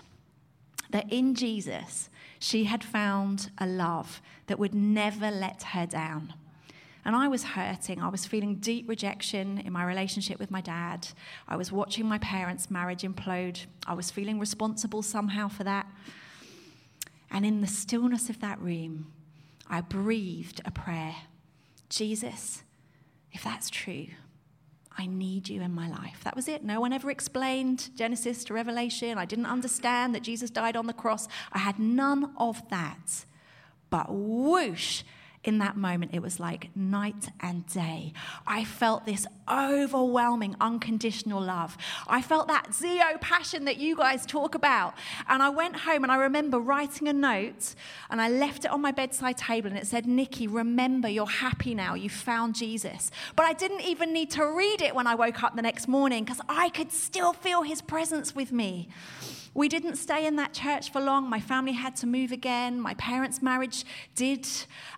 that 0.90 1.12
in 1.12 1.34
Jesus, 1.34 2.08
she 2.38 2.64
had 2.64 2.82
found 2.82 3.50
a 3.58 3.66
love 3.66 4.22
that 4.46 4.58
would 4.58 4.74
never 4.74 5.30
let 5.30 5.62
her 5.62 5.86
down. 5.86 6.32
And 7.04 7.16
I 7.16 7.28
was 7.28 7.42
hurting. 7.42 8.00
I 8.00 8.08
was 8.08 8.26
feeling 8.26 8.56
deep 8.56 8.88
rejection 8.88 9.58
in 9.58 9.72
my 9.72 9.84
relationship 9.84 10.38
with 10.38 10.50
my 10.50 10.60
dad. 10.60 11.08
I 11.48 11.56
was 11.56 11.72
watching 11.72 12.06
my 12.06 12.18
parents' 12.18 12.70
marriage 12.70 13.02
implode. 13.02 13.66
I 13.86 13.94
was 13.94 14.10
feeling 14.10 14.38
responsible 14.38 15.02
somehow 15.02 15.48
for 15.48 15.64
that. 15.64 15.86
And 17.30 17.46
in 17.46 17.60
the 17.60 17.66
stillness 17.66 18.28
of 18.28 18.40
that 18.40 18.60
room, 18.60 19.12
I 19.68 19.80
breathed 19.80 20.60
a 20.64 20.70
prayer 20.70 21.14
Jesus, 21.90 22.62
if 23.32 23.42
that's 23.42 23.68
true, 23.68 24.06
I 24.96 25.06
need 25.06 25.48
you 25.48 25.60
in 25.60 25.74
my 25.74 25.88
life. 25.88 26.20
That 26.24 26.36
was 26.36 26.48
it. 26.48 26.62
No 26.62 26.80
one 26.80 26.92
ever 26.92 27.10
explained 27.10 27.90
Genesis 27.96 28.44
to 28.44 28.54
Revelation. 28.54 29.18
I 29.18 29.24
didn't 29.24 29.46
understand 29.46 30.14
that 30.14 30.22
Jesus 30.22 30.50
died 30.50 30.76
on 30.76 30.86
the 30.86 30.92
cross. 30.92 31.26
I 31.52 31.58
had 31.58 31.78
none 31.78 32.32
of 32.36 32.66
that. 32.70 33.24
But 33.90 34.06
whoosh, 34.08 35.02
in 35.42 35.58
that 35.58 35.76
moment, 35.76 36.12
it 36.12 36.20
was 36.20 36.38
like 36.38 36.68
night 36.76 37.30
and 37.40 37.66
day. 37.66 38.12
I 38.46 38.64
felt 38.64 39.06
this 39.06 39.26
overwhelming, 39.50 40.54
unconditional 40.60 41.40
love. 41.40 41.78
I 42.06 42.20
felt 42.20 42.48
that 42.48 42.70
Zeo 42.72 43.18
passion 43.22 43.64
that 43.64 43.78
you 43.78 43.96
guys 43.96 44.26
talk 44.26 44.54
about. 44.54 44.94
And 45.28 45.42
I 45.42 45.48
went 45.48 45.76
home 45.76 46.02
and 46.02 46.12
I 46.12 46.16
remember 46.16 46.60
writing 46.60 47.08
a 47.08 47.14
note 47.14 47.74
and 48.10 48.20
I 48.20 48.28
left 48.28 48.66
it 48.66 48.70
on 48.70 48.82
my 48.82 48.92
bedside 48.92 49.38
table 49.38 49.70
and 49.70 49.78
it 49.78 49.86
said, 49.86 50.06
Nicki, 50.06 50.46
remember 50.46 51.08
you're 51.08 51.26
happy 51.26 51.74
now. 51.74 51.94
You 51.94 52.10
found 52.10 52.54
Jesus. 52.54 53.10
But 53.34 53.46
I 53.46 53.54
didn't 53.54 53.80
even 53.80 54.12
need 54.12 54.30
to 54.32 54.44
read 54.44 54.82
it 54.82 54.94
when 54.94 55.06
I 55.06 55.14
woke 55.14 55.42
up 55.42 55.56
the 55.56 55.62
next 55.62 55.88
morning 55.88 56.24
because 56.24 56.40
I 56.50 56.68
could 56.68 56.92
still 56.92 57.32
feel 57.32 57.62
his 57.62 57.80
presence 57.80 58.34
with 58.34 58.52
me. 58.52 58.88
We 59.52 59.68
didn't 59.68 59.96
stay 59.96 60.26
in 60.26 60.36
that 60.36 60.52
church 60.52 60.92
for 60.92 61.00
long. 61.00 61.28
My 61.28 61.40
family 61.40 61.72
had 61.72 61.96
to 61.96 62.06
move 62.06 62.30
again. 62.30 62.80
My 62.80 62.94
parents' 62.94 63.42
marriage 63.42 63.84
did 64.14 64.46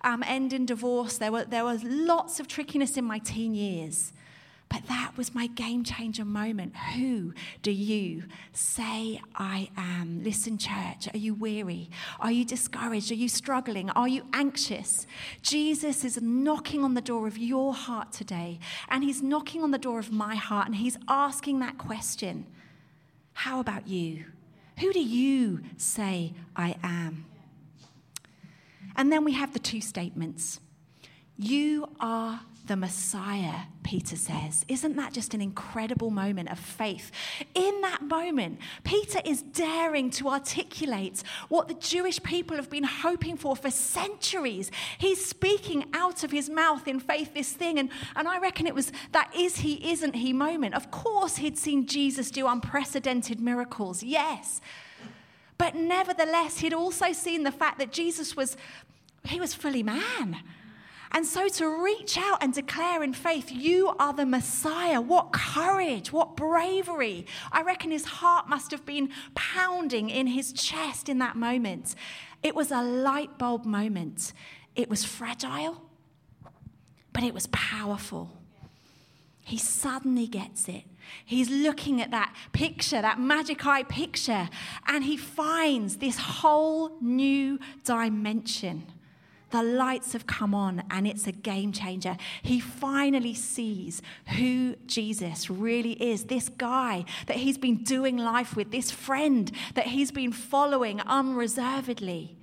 um, 0.03 0.23
end 0.27 0.53
in 0.53 0.67
divorce. 0.67 1.17
There, 1.17 1.33
were, 1.33 1.45
there 1.45 1.65
was 1.65 1.83
lots 1.85 2.39
of 2.39 2.49
trickiness 2.49 2.97
in 2.97 3.05
my 3.05 3.19
teen 3.19 3.55
years. 3.55 4.13
But 4.73 4.87
that 4.89 5.13
was 5.19 5.35
my 5.35 5.49
game 5.49 5.85
changer 5.85 6.25
moment. 6.25 6.75
Who 6.97 7.35
do 7.61 7.71
you 7.71 8.25
say 8.55 9.21
I 9.35 9.69
am? 9.77 10.23
Listen, 10.25 10.57
church, 10.57 11.09
are 11.13 11.19
you 11.19 11.35
weary? 11.35 11.91
Are 12.21 12.33
you 12.33 12.47
discouraged? 12.47 13.11
Are 13.11 13.15
you 13.15 13.29
struggling? 13.29 13.91
Are 13.91 14.09
you 14.09 14.23
anxious? 14.33 15.07
Jesus 15.43 16.05
is 16.07 16.23
knocking 16.23 16.85
on 16.85 16.95
the 16.95 17.03
door 17.03 17.27
of 17.27 17.37
your 17.37 17.75
heart 17.75 18.13
today, 18.13 18.61
and 18.89 19.05
he's 19.05 19.23
knocking 19.23 19.63
on 19.63 19.73
the 19.73 19.79
door 19.79 19.99
of 19.99 20.11
my 20.11 20.37
heart, 20.37 20.69
and 20.69 20.77
he's 20.77 20.97
asking 21.07 21.59
that 21.61 21.77
question 21.77 22.47
How 23.35 23.61
about 23.61 23.89
you? 23.89 24.25
Who 24.81 24.93
do 24.93 25.01
you 25.01 25.63
say 25.77 26.33
I 26.57 26.77
am? 26.83 27.27
And 28.97 29.11
then 29.13 29.25
we 29.25 29.33
have 29.33 29.53
the 29.53 29.59
two 29.59 29.81
statements. 29.81 30.61
You 31.37 31.89
are 31.99 32.41
the 32.67 32.77
Messiah, 32.77 33.63
Peter 33.83 34.15
says. 34.15 34.65
Isn't 34.69 34.97
that 34.97 35.13
just 35.13 35.35
an 35.35 35.41
incredible 35.41 36.11
moment 36.11 36.49
of 36.49 36.59
faith? 36.59 37.11
In 37.55 37.81
that 37.81 38.03
moment, 38.03 38.61
Peter 38.85 39.21
is 39.25 39.43
daring 39.43 40.11
to 40.13 40.29
articulate 40.29 41.25
what 41.49 41.67
the 41.67 41.75
Jewish 41.75 42.23
people 42.23 42.57
have 42.57 42.71
been 42.71 42.85
hoping 42.85 43.37
for 43.37 43.57
for 43.57 43.71
centuries. 43.71 44.71
He's 44.99 45.25
speaking 45.25 45.87
out 45.93 46.23
of 46.23 46.31
his 46.31 46.49
mouth 46.49 46.87
in 46.87 47.01
faith 47.01 47.35
this 47.35 47.53
thing. 47.53 47.81
And, 47.81 47.91
and 48.15 48.29
I 48.29 48.39
reckon 48.39 48.69
it 48.69 48.75
was 48.75 48.93
that 49.11 49.35
is 49.37 49.57
he, 49.59 49.91
isn't 49.91 50.15
he 50.15 50.33
moment. 50.33 50.75
Of 50.75 50.91
course, 50.93 51.37
he'd 51.37 51.59
seen 51.59 51.87
Jesus 51.87 52.31
do 52.31 52.47
unprecedented 52.47 53.41
miracles, 53.41 54.05
yes. 54.05 54.61
But 55.59 55.75
nevertheless, 55.75 56.59
he'd 56.59 56.75
also 56.75 57.13
seen 57.13 57.43
the 57.43 57.53
fact 57.53 57.79
that 57.81 57.93
Jesus 57.93 58.37
was, 58.37 58.57
he 59.25 59.41
was 59.41 59.53
fully 59.53 59.83
man. 59.83 60.43
And 61.15 61.27
so 61.27 61.47
to 61.47 61.83
reach 61.83 62.17
out 62.17 62.43
and 62.43 62.55
declare 62.55 63.03
in 63.03 63.13
faith, 63.13 63.53
you 63.53 63.95
are 63.99 64.15
the 64.15 64.25
Messiah, 64.25 65.01
what 65.01 65.33
courage, 65.33 66.11
what 66.11 66.37
bravery. 66.37 67.27
I 67.53 67.63
reckon 67.63 67.91
his 67.91 68.07
heart 68.07 68.49
must 68.49 68.71
have 68.71 68.87
been 68.87 69.11
pounding 69.35 70.09
in 70.09 70.27
his 70.29 70.53
chest 70.55 71.11
in 71.11 71.19
that 71.19 71.37
moment. 71.37 71.95
It 72.43 72.55
was 72.55 72.71
a 72.71 72.83
light 72.83 73.37
bulb 73.39 73.67
moment. 73.67 74.33
It 74.75 74.89
was 74.89 75.05
fragile, 75.05 75.83
but 77.13 77.23
it 77.23 77.35
was 77.35 77.47
powerful. 77.49 78.31
He 79.45 79.59
suddenly 79.59 80.27
gets 80.27 80.67
it. 80.67 80.85
He's 81.27 81.51
looking 81.51 82.01
at 82.01 82.11
that 82.13 82.35
picture, 82.53 83.03
that 83.03 83.21
magic 83.21 83.67
eye 83.67 83.83
picture, 83.83 84.49
and 84.87 85.05
he 85.05 85.19
finds 85.19 85.99
this 85.99 86.17
whole 86.17 86.97
new 87.03 87.59
dimension 87.85 88.87
the 89.53 89.63
lights 89.63 90.15
have 90.15 90.27
come 90.27 90.55
on 90.55 90.83
and 90.91 91.07
it's 91.07 91.27
a 91.27 91.33
game 91.33 91.73
changer. 91.73 92.17
He 92.43 92.59
finally 92.59 93.35
sees 93.35 94.03
who 94.39 94.77
Jesus 94.87 95.49
really 95.49 95.93
is 95.93 96.25
this 96.25 96.49
guy 96.49 97.05
that 97.27 97.37
he's 97.37 97.59
been 97.59 97.85
doing 97.85 98.17
life 98.17 98.57
with, 98.57 98.71
this 98.73 98.91
friend 98.91 99.53
that 99.75 99.89
he's 99.89 100.11
been 100.11 100.33
following 100.33 101.01
unreservedly. 101.03 102.37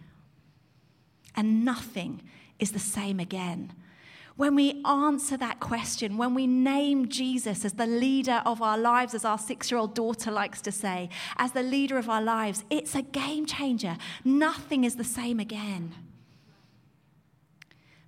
And 1.35 1.65
nothing 1.65 2.21
is 2.59 2.71
the 2.71 2.79
same 2.79 3.19
again. 3.19 3.73
when 4.35 4.55
we 4.55 4.81
answer 4.85 5.35
that 5.35 5.59
question, 5.59 6.15
when 6.15 6.33
we 6.33 6.47
name 6.47 7.09
Jesus 7.09 7.65
as 7.65 7.73
the 7.73 7.85
leader 7.85 8.41
of 8.45 8.61
our 8.61 8.77
lives, 8.77 9.13
as 9.13 9.25
our 9.25 9.37
six 9.37 9.69
year 9.69 9.77
old 9.77 9.93
daughter 9.93 10.31
likes 10.31 10.61
to 10.61 10.71
say, 10.71 11.09
as 11.35 11.51
the 11.51 11.61
leader 11.61 11.97
of 11.97 12.09
our 12.09 12.21
lives, 12.21 12.63
it's 12.69 12.95
a 12.95 13.01
game 13.01 13.45
changer. 13.45 13.97
Nothing 14.23 14.85
is 14.85 14.95
the 14.95 15.03
same 15.03 15.41
again. 15.41 15.93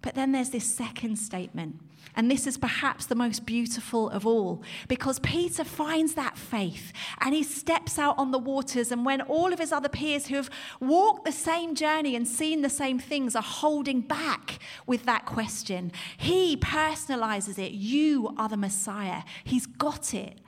But 0.01 0.15
then 0.15 0.31
there's 0.31 0.49
this 0.49 0.65
second 0.65 1.17
statement 1.17 1.79
and 2.15 2.29
this 2.29 2.45
is 2.45 2.57
perhaps 2.57 3.05
the 3.05 3.15
most 3.15 3.45
beautiful 3.45 4.09
of 4.09 4.25
all 4.27 4.61
because 4.87 5.19
Peter 5.19 5.63
finds 5.63 6.13
that 6.15 6.37
faith 6.37 6.91
and 7.21 7.33
he 7.33 7.43
steps 7.43 7.97
out 7.97 8.17
on 8.17 8.31
the 8.31 8.37
waters. 8.37 8.91
And 8.91 9.05
when 9.05 9.21
all 9.21 9.53
of 9.53 9.59
his 9.59 9.71
other 9.71 9.87
peers 9.87 10.27
who 10.27 10.35
have 10.35 10.49
walked 10.79 11.25
the 11.25 11.31
same 11.31 11.73
journey 11.73 12.15
and 12.15 12.27
seen 12.27 12.61
the 12.61 12.69
same 12.69 12.99
things 12.99 13.35
are 13.35 13.41
holding 13.41 14.01
back 14.01 14.59
with 14.85 15.05
that 15.05 15.25
question, 15.25 15.91
he 16.17 16.57
personalizes 16.57 17.57
it. 17.57 17.71
You 17.71 18.33
are 18.37 18.49
the 18.49 18.57
Messiah. 18.57 19.23
He's 19.43 19.65
got 19.65 20.13
it. 20.13 20.39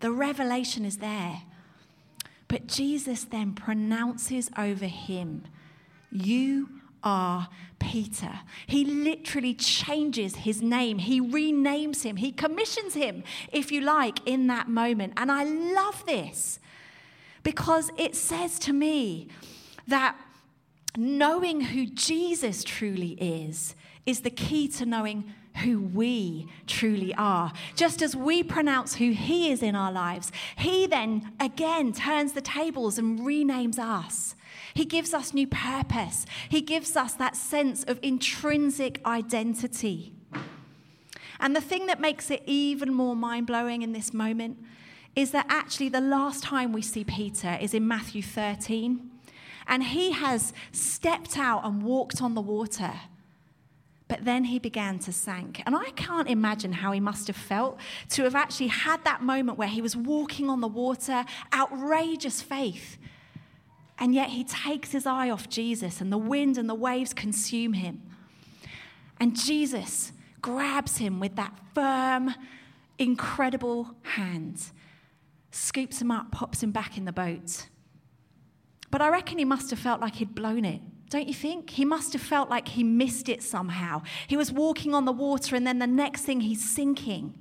The 0.00 0.10
revelation 0.10 0.84
is 0.84 0.98
there. 0.98 1.42
But 2.48 2.66
Jesus 2.66 3.24
then 3.24 3.52
pronounces 3.52 4.50
over 4.56 4.86
him, 4.86 5.44
You 6.10 6.80
are 7.04 7.48
Peter. 7.78 8.40
He 8.66 8.84
literally 8.84 9.54
changes 9.54 10.36
his 10.36 10.62
name. 10.62 10.98
He 10.98 11.20
renames 11.20 12.02
him. 12.02 12.16
He 12.16 12.32
commissions 12.32 12.94
him, 12.94 13.22
if 13.52 13.70
you 13.70 13.82
like, 13.82 14.26
in 14.26 14.46
that 14.48 14.68
moment. 14.68 15.12
And 15.16 15.30
I 15.30 15.44
love 15.44 16.04
this 16.06 16.58
because 17.42 17.90
it 17.96 18.16
says 18.16 18.58
to 18.60 18.72
me 18.72 19.28
that 19.86 20.16
knowing 20.96 21.60
who 21.60 21.86
Jesus 21.86 22.64
truly 22.64 23.12
is 23.20 23.76
is 24.06 24.20
the 24.20 24.30
key 24.30 24.66
to 24.68 24.86
knowing 24.86 25.32
who 25.62 25.80
we 25.80 26.48
truly 26.66 27.14
are. 27.14 27.52
Just 27.76 28.02
as 28.02 28.16
we 28.16 28.42
pronounce 28.42 28.96
who 28.96 29.12
He 29.12 29.52
is 29.52 29.62
in 29.62 29.76
our 29.76 29.92
lives, 29.92 30.32
He 30.56 30.86
then 30.86 31.32
again 31.38 31.92
turns 31.92 32.32
the 32.32 32.40
tables 32.40 32.98
and 32.98 33.20
renames 33.20 33.78
us. 33.78 34.34
He 34.74 34.84
gives 34.84 35.14
us 35.14 35.32
new 35.32 35.46
purpose. 35.46 36.26
He 36.48 36.60
gives 36.60 36.96
us 36.96 37.14
that 37.14 37.36
sense 37.36 37.84
of 37.84 37.98
intrinsic 38.02 39.00
identity. 39.06 40.12
And 41.40 41.54
the 41.54 41.60
thing 41.60 41.86
that 41.86 42.00
makes 42.00 42.30
it 42.30 42.42
even 42.46 42.92
more 42.92 43.14
mind 43.14 43.46
blowing 43.46 43.82
in 43.82 43.92
this 43.92 44.12
moment 44.12 44.58
is 45.14 45.30
that 45.30 45.46
actually 45.48 45.88
the 45.88 46.00
last 46.00 46.42
time 46.42 46.72
we 46.72 46.82
see 46.82 47.04
Peter 47.04 47.56
is 47.60 47.72
in 47.72 47.86
Matthew 47.86 48.22
13. 48.22 49.10
And 49.66 49.84
he 49.84 50.12
has 50.12 50.52
stepped 50.72 51.38
out 51.38 51.64
and 51.64 51.82
walked 51.82 52.20
on 52.20 52.34
the 52.34 52.40
water. 52.40 52.92
But 54.08 54.24
then 54.24 54.44
he 54.44 54.58
began 54.58 54.98
to 55.00 55.12
sink. 55.12 55.62
And 55.64 55.74
I 55.74 55.90
can't 55.90 56.28
imagine 56.28 56.72
how 56.72 56.92
he 56.92 57.00
must 57.00 57.28
have 57.28 57.36
felt 57.36 57.78
to 58.10 58.24
have 58.24 58.34
actually 58.34 58.66
had 58.66 59.04
that 59.04 59.22
moment 59.22 59.56
where 59.56 59.68
he 59.68 59.80
was 59.80 59.96
walking 59.96 60.50
on 60.50 60.60
the 60.60 60.68
water, 60.68 61.24
outrageous 61.52 62.42
faith. 62.42 62.98
And 63.98 64.14
yet 64.14 64.30
he 64.30 64.44
takes 64.44 64.92
his 64.92 65.06
eye 65.06 65.30
off 65.30 65.48
Jesus, 65.48 66.00
and 66.00 66.12
the 66.12 66.18
wind 66.18 66.58
and 66.58 66.68
the 66.68 66.74
waves 66.74 67.14
consume 67.14 67.74
him. 67.74 68.02
And 69.20 69.36
Jesus 69.36 70.12
grabs 70.42 70.98
him 70.98 71.20
with 71.20 71.36
that 71.36 71.58
firm, 71.74 72.34
incredible 72.98 73.94
hand, 74.02 74.60
scoops 75.50 76.02
him 76.02 76.10
up, 76.10 76.32
pops 76.32 76.62
him 76.62 76.72
back 76.72 76.98
in 76.98 77.04
the 77.04 77.12
boat. 77.12 77.68
But 78.90 79.00
I 79.00 79.08
reckon 79.08 79.38
he 79.38 79.44
must 79.44 79.70
have 79.70 79.78
felt 79.78 80.00
like 80.00 80.16
he'd 80.16 80.34
blown 80.34 80.64
it, 80.64 80.80
don't 81.08 81.28
you 81.28 81.34
think? 81.34 81.70
He 81.70 81.84
must 81.84 82.12
have 82.12 82.22
felt 82.22 82.50
like 82.50 82.68
he 82.68 82.82
missed 82.82 83.28
it 83.28 83.42
somehow. 83.42 84.02
He 84.26 84.36
was 84.36 84.50
walking 84.50 84.94
on 84.94 85.04
the 85.04 85.12
water, 85.12 85.54
and 85.54 85.66
then 85.66 85.78
the 85.78 85.86
next 85.86 86.22
thing 86.22 86.40
he's 86.40 86.68
sinking. 86.68 87.38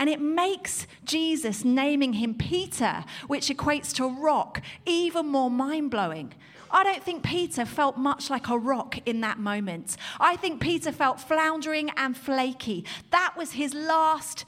And 0.00 0.08
it 0.08 0.18
makes 0.18 0.86
Jesus 1.04 1.62
naming 1.62 2.14
him 2.14 2.34
Peter, 2.34 3.04
which 3.26 3.48
equates 3.48 3.94
to 3.96 4.08
rock, 4.08 4.62
even 4.86 5.26
more 5.26 5.50
mind 5.50 5.90
blowing. 5.90 6.32
I 6.70 6.84
don't 6.84 7.02
think 7.02 7.22
Peter 7.22 7.66
felt 7.66 7.98
much 7.98 8.30
like 8.30 8.48
a 8.48 8.56
rock 8.56 8.96
in 9.04 9.20
that 9.20 9.38
moment. 9.38 9.98
I 10.18 10.36
think 10.36 10.58
Peter 10.58 10.90
felt 10.90 11.20
floundering 11.20 11.90
and 11.98 12.16
flaky. 12.16 12.86
That 13.10 13.34
was 13.36 13.52
his 13.52 13.74
last 13.74 14.46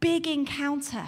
big 0.00 0.26
encounter. 0.26 1.06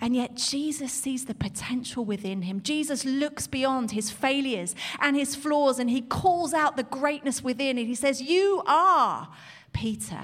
And 0.00 0.16
yet, 0.16 0.34
Jesus 0.34 0.92
sees 0.92 1.26
the 1.26 1.34
potential 1.34 2.06
within 2.06 2.42
him. 2.42 2.62
Jesus 2.62 3.04
looks 3.04 3.46
beyond 3.46 3.90
his 3.90 4.10
failures 4.10 4.74
and 4.98 5.14
his 5.14 5.36
flaws, 5.36 5.78
and 5.78 5.90
he 5.90 6.00
calls 6.00 6.54
out 6.54 6.78
the 6.78 6.84
greatness 6.84 7.44
within. 7.44 7.76
And 7.76 7.86
he 7.86 7.94
says, 7.94 8.22
You 8.22 8.62
are 8.66 9.28
Peter 9.74 10.22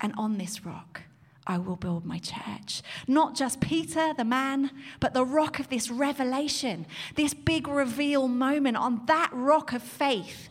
and 0.00 0.12
on 0.16 0.38
this 0.38 0.64
rock 0.64 1.02
I 1.46 1.58
will 1.58 1.76
build 1.76 2.04
my 2.04 2.18
church. 2.18 2.82
Not 3.08 3.34
just 3.34 3.60
Peter, 3.60 4.14
the 4.16 4.24
man, 4.24 4.70
but 5.00 5.14
the 5.14 5.24
rock 5.24 5.58
of 5.58 5.68
this 5.68 5.90
revelation, 5.90 6.86
this 7.16 7.34
big 7.34 7.66
reveal 7.66 8.28
moment 8.28 8.76
on 8.76 9.02
that 9.06 9.30
rock 9.32 9.72
of 9.72 9.82
faith. 9.82 10.48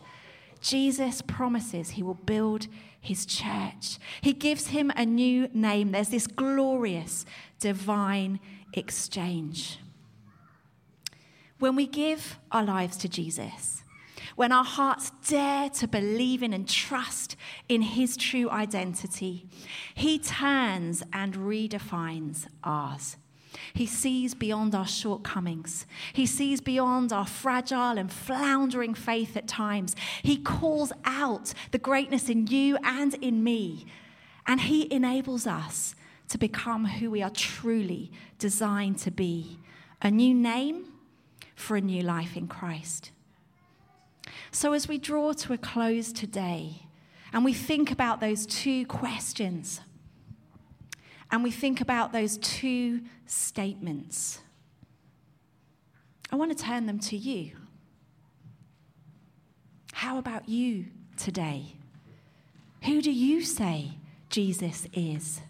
Jesus 0.60 1.22
promises 1.22 1.90
he 1.90 2.02
will 2.02 2.14
build 2.14 2.66
his 3.00 3.24
church. 3.24 3.98
He 4.20 4.34
gives 4.34 4.68
him 4.68 4.92
a 4.94 5.06
new 5.06 5.48
name. 5.54 5.92
There's 5.92 6.10
this 6.10 6.26
glorious 6.26 7.24
divine 7.58 8.40
exchange. 8.74 9.78
When 11.58 11.76
we 11.76 11.86
give 11.86 12.38
our 12.52 12.64
lives 12.64 12.96
to 12.98 13.08
Jesus, 13.08 13.84
when 14.40 14.52
our 14.52 14.64
hearts 14.64 15.12
dare 15.28 15.68
to 15.68 15.86
believe 15.86 16.42
in 16.42 16.54
and 16.54 16.66
trust 16.66 17.36
in 17.68 17.82
His 17.82 18.16
true 18.16 18.48
identity, 18.48 19.44
He 19.94 20.18
turns 20.18 21.02
and 21.12 21.34
redefines 21.34 22.46
ours. 22.64 23.18
He 23.74 23.84
sees 23.84 24.34
beyond 24.34 24.74
our 24.74 24.86
shortcomings. 24.86 25.84
He 26.14 26.24
sees 26.24 26.62
beyond 26.62 27.12
our 27.12 27.26
fragile 27.26 27.98
and 27.98 28.10
floundering 28.10 28.94
faith 28.94 29.36
at 29.36 29.46
times. 29.46 29.94
He 30.22 30.38
calls 30.38 30.90
out 31.04 31.52
the 31.70 31.78
greatness 31.78 32.30
in 32.30 32.46
you 32.46 32.78
and 32.82 33.12
in 33.16 33.44
me. 33.44 33.84
And 34.46 34.62
He 34.62 34.90
enables 34.90 35.46
us 35.46 35.94
to 36.28 36.38
become 36.38 36.86
who 36.86 37.10
we 37.10 37.22
are 37.22 37.28
truly 37.28 38.10
designed 38.38 38.96
to 39.00 39.10
be 39.10 39.58
a 40.00 40.10
new 40.10 40.32
name 40.32 40.94
for 41.54 41.76
a 41.76 41.82
new 41.82 42.00
life 42.00 42.38
in 42.38 42.48
Christ. 42.48 43.10
So, 44.52 44.72
as 44.72 44.88
we 44.88 44.98
draw 44.98 45.32
to 45.32 45.52
a 45.52 45.58
close 45.58 46.12
today 46.12 46.82
and 47.32 47.44
we 47.44 47.52
think 47.52 47.92
about 47.92 48.20
those 48.20 48.46
two 48.46 48.84
questions 48.86 49.80
and 51.30 51.44
we 51.44 51.52
think 51.52 51.80
about 51.80 52.12
those 52.12 52.36
two 52.38 53.02
statements, 53.26 54.40
I 56.32 56.36
want 56.36 56.56
to 56.56 56.64
turn 56.64 56.86
them 56.86 56.98
to 57.00 57.16
you. 57.16 57.52
How 59.92 60.18
about 60.18 60.48
you 60.48 60.86
today? 61.16 61.76
Who 62.84 63.00
do 63.00 63.12
you 63.12 63.42
say 63.42 63.92
Jesus 64.30 64.88
is? 64.92 65.42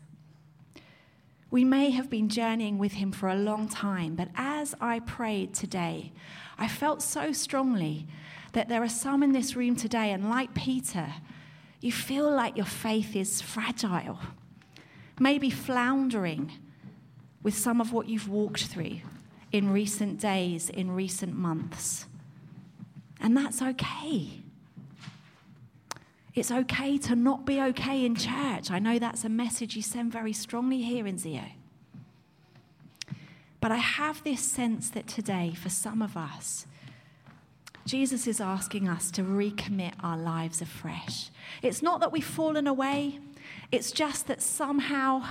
We 1.50 1.64
may 1.64 1.90
have 1.90 2.10
been 2.10 2.28
journeying 2.28 2.76
with 2.76 2.92
him 2.92 3.12
for 3.12 3.28
a 3.28 3.34
long 3.34 3.68
time, 3.68 4.14
but 4.14 4.28
as 4.36 4.74
I 4.80 5.00
prayed 5.00 5.54
today, 5.54 6.12
I 6.58 6.68
felt 6.68 7.02
so 7.02 7.32
strongly 7.32 8.06
that 8.52 8.68
there 8.68 8.82
are 8.82 8.88
some 8.88 9.22
in 9.22 9.32
this 9.32 9.54
room 9.56 9.76
today, 9.76 10.10
and 10.10 10.28
like 10.28 10.54
Peter, 10.54 11.14
you 11.80 11.92
feel 11.92 12.30
like 12.30 12.56
your 12.56 12.66
faith 12.66 13.16
is 13.16 13.40
fragile, 13.40 14.18
maybe 15.18 15.50
floundering 15.50 16.52
with 17.42 17.56
some 17.56 17.80
of 17.80 17.92
what 17.92 18.08
you've 18.08 18.28
walked 18.28 18.64
through 18.64 19.00
in 19.52 19.72
recent 19.72 20.20
days, 20.20 20.68
in 20.68 20.90
recent 20.90 21.34
months. 21.34 22.06
And 23.20 23.36
that's 23.36 23.60
okay. 23.62 24.40
It's 26.34 26.50
okay 26.50 26.96
to 26.98 27.16
not 27.16 27.44
be 27.44 27.60
okay 27.60 28.04
in 28.04 28.14
church. 28.14 28.70
I 28.70 28.78
know 28.78 28.98
that's 28.98 29.24
a 29.24 29.28
message 29.28 29.74
you 29.74 29.82
send 29.82 30.12
very 30.12 30.32
strongly 30.32 30.82
here 30.82 31.06
in 31.06 31.18
Zio. 31.18 31.44
But 33.60 33.72
I 33.72 33.76
have 33.76 34.22
this 34.22 34.40
sense 34.40 34.88
that 34.90 35.06
today, 35.06 35.52
for 35.54 35.68
some 35.68 36.00
of 36.00 36.16
us, 36.16 36.66
Jesus 37.84 38.26
is 38.26 38.40
asking 38.40 38.88
us 38.88 39.10
to 39.12 39.22
recommit 39.22 39.94
our 40.02 40.16
lives 40.16 40.60
afresh. 40.60 41.30
It's 41.62 41.82
not 41.82 42.00
that 42.00 42.12
we've 42.12 42.24
fallen 42.24 42.66
away, 42.66 43.18
it's 43.72 43.90
just 43.90 44.26
that 44.26 44.42
somehow 44.42 45.24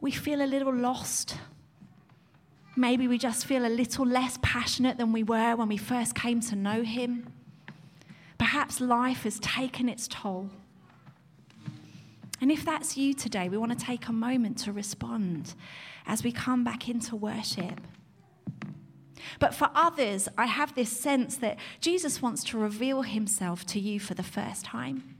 we 0.00 0.10
feel 0.10 0.42
a 0.42 0.46
little 0.46 0.74
lost. 0.74 1.36
Maybe 2.74 3.06
we 3.06 3.18
just 3.18 3.44
feel 3.46 3.66
a 3.66 3.68
little 3.68 4.06
less 4.06 4.38
passionate 4.42 4.96
than 4.96 5.12
we 5.12 5.22
were 5.22 5.56
when 5.56 5.68
we 5.68 5.76
first 5.76 6.14
came 6.14 6.40
to 6.40 6.56
know 6.56 6.82
Him. 6.82 7.32
Perhaps 8.38 8.80
life 8.80 9.24
has 9.24 9.38
taken 9.38 9.88
its 9.88 10.08
toll. 10.08 10.50
And 12.40 12.50
if 12.50 12.64
that's 12.64 12.96
you 12.96 13.14
today, 13.14 13.48
we 13.48 13.56
want 13.56 13.78
to 13.78 13.84
take 13.84 14.08
a 14.08 14.12
moment 14.12 14.58
to 14.58 14.72
respond 14.72 15.54
as 16.06 16.24
we 16.24 16.32
come 16.32 16.64
back 16.64 16.88
into 16.88 17.14
worship. 17.14 17.80
But 19.38 19.54
for 19.54 19.70
others, 19.74 20.28
I 20.36 20.46
have 20.46 20.74
this 20.74 20.90
sense 20.90 21.36
that 21.36 21.58
Jesus 21.80 22.22
wants 22.22 22.44
to 22.44 22.58
reveal 22.58 23.02
himself 23.02 23.64
to 23.66 23.80
you 23.80 24.00
for 24.00 24.14
the 24.14 24.22
first 24.22 24.64
time. 24.64 25.16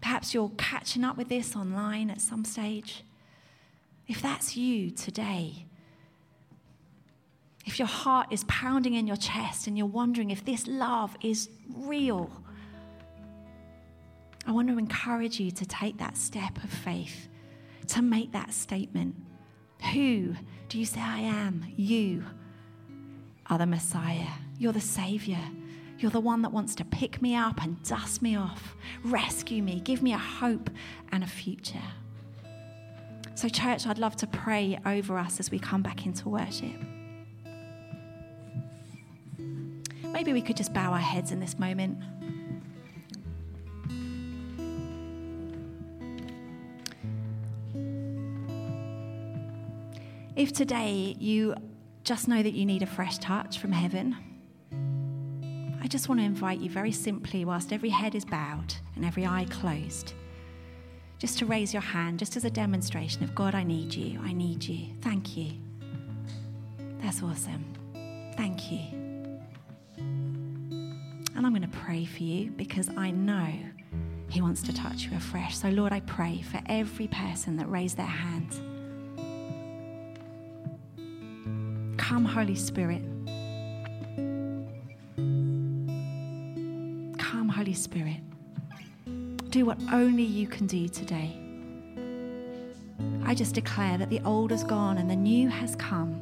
Perhaps 0.00 0.32
you're 0.34 0.52
catching 0.56 1.04
up 1.04 1.16
with 1.16 1.28
this 1.28 1.56
online 1.56 2.10
at 2.10 2.20
some 2.20 2.44
stage. 2.44 3.04
If 4.06 4.22
that's 4.22 4.56
you 4.56 4.90
today, 4.90 5.66
if 7.66 7.78
your 7.78 7.88
heart 7.88 8.28
is 8.30 8.44
pounding 8.44 8.94
in 8.94 9.06
your 9.06 9.16
chest 9.16 9.66
and 9.66 9.76
you're 9.76 9.86
wondering 9.86 10.30
if 10.30 10.44
this 10.44 10.66
love 10.66 11.14
is 11.20 11.50
real, 11.76 12.30
I 14.46 14.52
want 14.52 14.68
to 14.68 14.78
encourage 14.78 15.38
you 15.38 15.50
to 15.50 15.66
take 15.66 15.98
that 15.98 16.16
step 16.16 16.56
of 16.64 16.70
faith, 16.70 17.28
to 17.88 18.00
make 18.00 18.32
that 18.32 18.54
statement. 18.54 19.14
Who 19.92 20.34
do 20.70 20.78
you 20.78 20.86
say 20.86 21.00
I 21.00 21.20
am? 21.20 21.66
You 21.76 22.24
are 23.50 23.58
the 23.58 23.66
Messiah. 23.66 24.28
You're 24.58 24.72
the 24.72 24.80
Savior. 24.80 25.40
You're 25.98 26.10
the 26.10 26.20
one 26.20 26.42
that 26.42 26.52
wants 26.52 26.74
to 26.76 26.84
pick 26.84 27.20
me 27.20 27.34
up 27.34 27.62
and 27.62 27.82
dust 27.82 28.22
me 28.22 28.36
off, 28.36 28.76
rescue 29.02 29.62
me, 29.62 29.80
give 29.80 30.00
me 30.02 30.12
a 30.12 30.18
hope 30.18 30.70
and 31.10 31.24
a 31.24 31.26
future. 31.26 31.82
So, 33.34 33.48
church, 33.48 33.86
I'd 33.86 33.98
love 33.98 34.16
to 34.16 34.26
pray 34.26 34.78
over 34.84 35.18
us 35.18 35.40
as 35.40 35.50
we 35.50 35.58
come 35.58 35.82
back 35.82 36.06
into 36.06 36.28
worship. 36.28 36.74
Maybe 40.04 40.32
we 40.32 40.42
could 40.42 40.56
just 40.56 40.72
bow 40.72 40.92
our 40.92 40.98
heads 40.98 41.32
in 41.32 41.40
this 41.40 41.58
moment. 41.58 41.98
If 50.34 50.52
today 50.52 51.16
you 51.18 51.56
just 52.04 52.28
know 52.28 52.42
that 52.42 52.54
you 52.54 52.64
need 52.64 52.82
a 52.82 52.86
fresh 52.86 53.18
touch 53.18 53.58
from 53.58 53.72
heaven, 53.72 54.16
I 55.80 55.86
just 55.86 56.08
want 56.08 56.20
to 56.20 56.24
invite 56.24 56.60
you 56.60 56.68
very 56.68 56.92
simply, 56.92 57.44
whilst 57.44 57.72
every 57.72 57.88
head 57.90 58.14
is 58.14 58.24
bowed 58.24 58.74
and 58.96 59.04
every 59.04 59.24
eye 59.26 59.46
closed, 59.48 60.14
just 61.18 61.38
to 61.38 61.46
raise 61.46 61.72
your 61.72 61.82
hand, 61.82 62.18
just 62.18 62.36
as 62.36 62.44
a 62.44 62.50
demonstration 62.50 63.24
of 63.24 63.34
God, 63.34 63.54
I 63.54 63.62
need 63.62 63.94
you, 63.94 64.20
I 64.22 64.32
need 64.32 64.64
you. 64.64 64.94
Thank 65.00 65.36
you. 65.36 65.52
That's 67.00 67.22
awesome. 67.22 67.64
Thank 68.36 68.70
you. 68.70 68.80
And 69.96 71.46
I'm 71.46 71.50
going 71.50 71.62
to 71.62 71.68
pray 71.68 72.04
for 72.04 72.22
you 72.22 72.50
because 72.50 72.88
I 72.96 73.10
know 73.10 73.52
He 74.28 74.42
wants 74.42 74.62
to 74.62 74.72
touch 74.72 75.04
you 75.04 75.16
afresh. 75.16 75.56
So, 75.56 75.68
Lord, 75.68 75.92
I 75.92 76.00
pray 76.00 76.42
for 76.42 76.60
every 76.66 77.06
person 77.08 77.56
that 77.56 77.70
raised 77.70 77.96
their 77.96 78.06
hand. 78.06 78.60
Come, 82.18 82.24
Holy 82.24 82.56
Spirit. 82.56 83.02
Come, 87.16 87.48
Holy 87.48 87.74
Spirit. 87.74 88.16
Do 89.50 89.64
what 89.64 89.78
only 89.92 90.24
you 90.24 90.48
can 90.48 90.66
do 90.66 90.88
today. 90.88 91.38
I 93.24 93.36
just 93.36 93.54
declare 93.54 93.98
that 93.98 94.10
the 94.10 94.20
old 94.24 94.50
is 94.50 94.64
gone 94.64 94.98
and 94.98 95.08
the 95.08 95.14
new 95.14 95.48
has 95.48 95.76
come. 95.76 96.20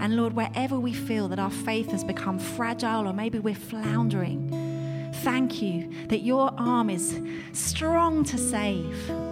And 0.00 0.16
Lord, 0.16 0.32
wherever 0.32 0.80
we 0.80 0.92
feel 0.92 1.28
that 1.28 1.38
our 1.38 1.48
faith 1.48 1.92
has 1.92 2.02
become 2.02 2.40
fragile 2.40 3.06
or 3.06 3.12
maybe 3.12 3.38
we're 3.38 3.54
floundering, 3.54 5.12
thank 5.22 5.62
you 5.62 5.92
that 6.08 6.22
your 6.22 6.52
arm 6.58 6.90
is 6.90 7.22
strong 7.52 8.24
to 8.24 8.36
save. 8.36 9.29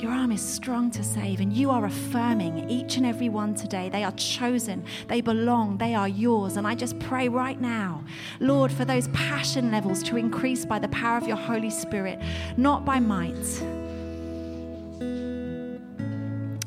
Your 0.00 0.12
arm 0.12 0.30
is 0.30 0.40
strong 0.40 0.92
to 0.92 1.02
save, 1.02 1.40
and 1.40 1.52
you 1.52 1.70
are 1.70 1.84
affirming 1.84 2.70
each 2.70 2.96
and 2.96 3.04
every 3.04 3.28
one 3.28 3.56
today. 3.56 3.88
They 3.88 4.04
are 4.04 4.12
chosen, 4.12 4.84
they 5.08 5.20
belong, 5.20 5.78
they 5.78 5.92
are 5.94 6.06
yours. 6.06 6.56
And 6.56 6.68
I 6.68 6.76
just 6.76 6.96
pray 7.00 7.28
right 7.28 7.60
now, 7.60 8.04
Lord, 8.38 8.70
for 8.70 8.84
those 8.84 9.08
passion 9.08 9.72
levels 9.72 10.04
to 10.04 10.16
increase 10.16 10.64
by 10.64 10.78
the 10.78 10.86
power 10.88 11.16
of 11.16 11.26
your 11.26 11.36
Holy 11.36 11.70
Spirit, 11.70 12.20
not 12.56 12.84
by 12.84 13.00
might, 13.00 13.34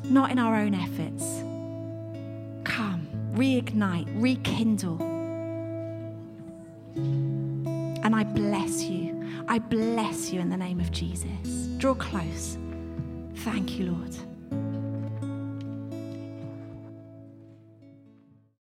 not 0.04 0.30
in 0.30 0.38
our 0.38 0.56
own 0.56 0.74
efforts. 0.74 1.24
Come, 2.64 3.08
reignite, 3.34 4.12
rekindle. 4.14 5.00
And 6.94 8.14
I 8.14 8.24
bless 8.24 8.82
you. 8.82 9.26
I 9.48 9.58
bless 9.58 10.32
you 10.32 10.40
in 10.40 10.50
the 10.50 10.56
name 10.58 10.80
of 10.80 10.90
Jesus. 10.92 11.68
Draw 11.78 11.94
close. 11.94 12.58
Thank 13.44 13.76
you, 13.78 13.86
Lord. 13.86 14.31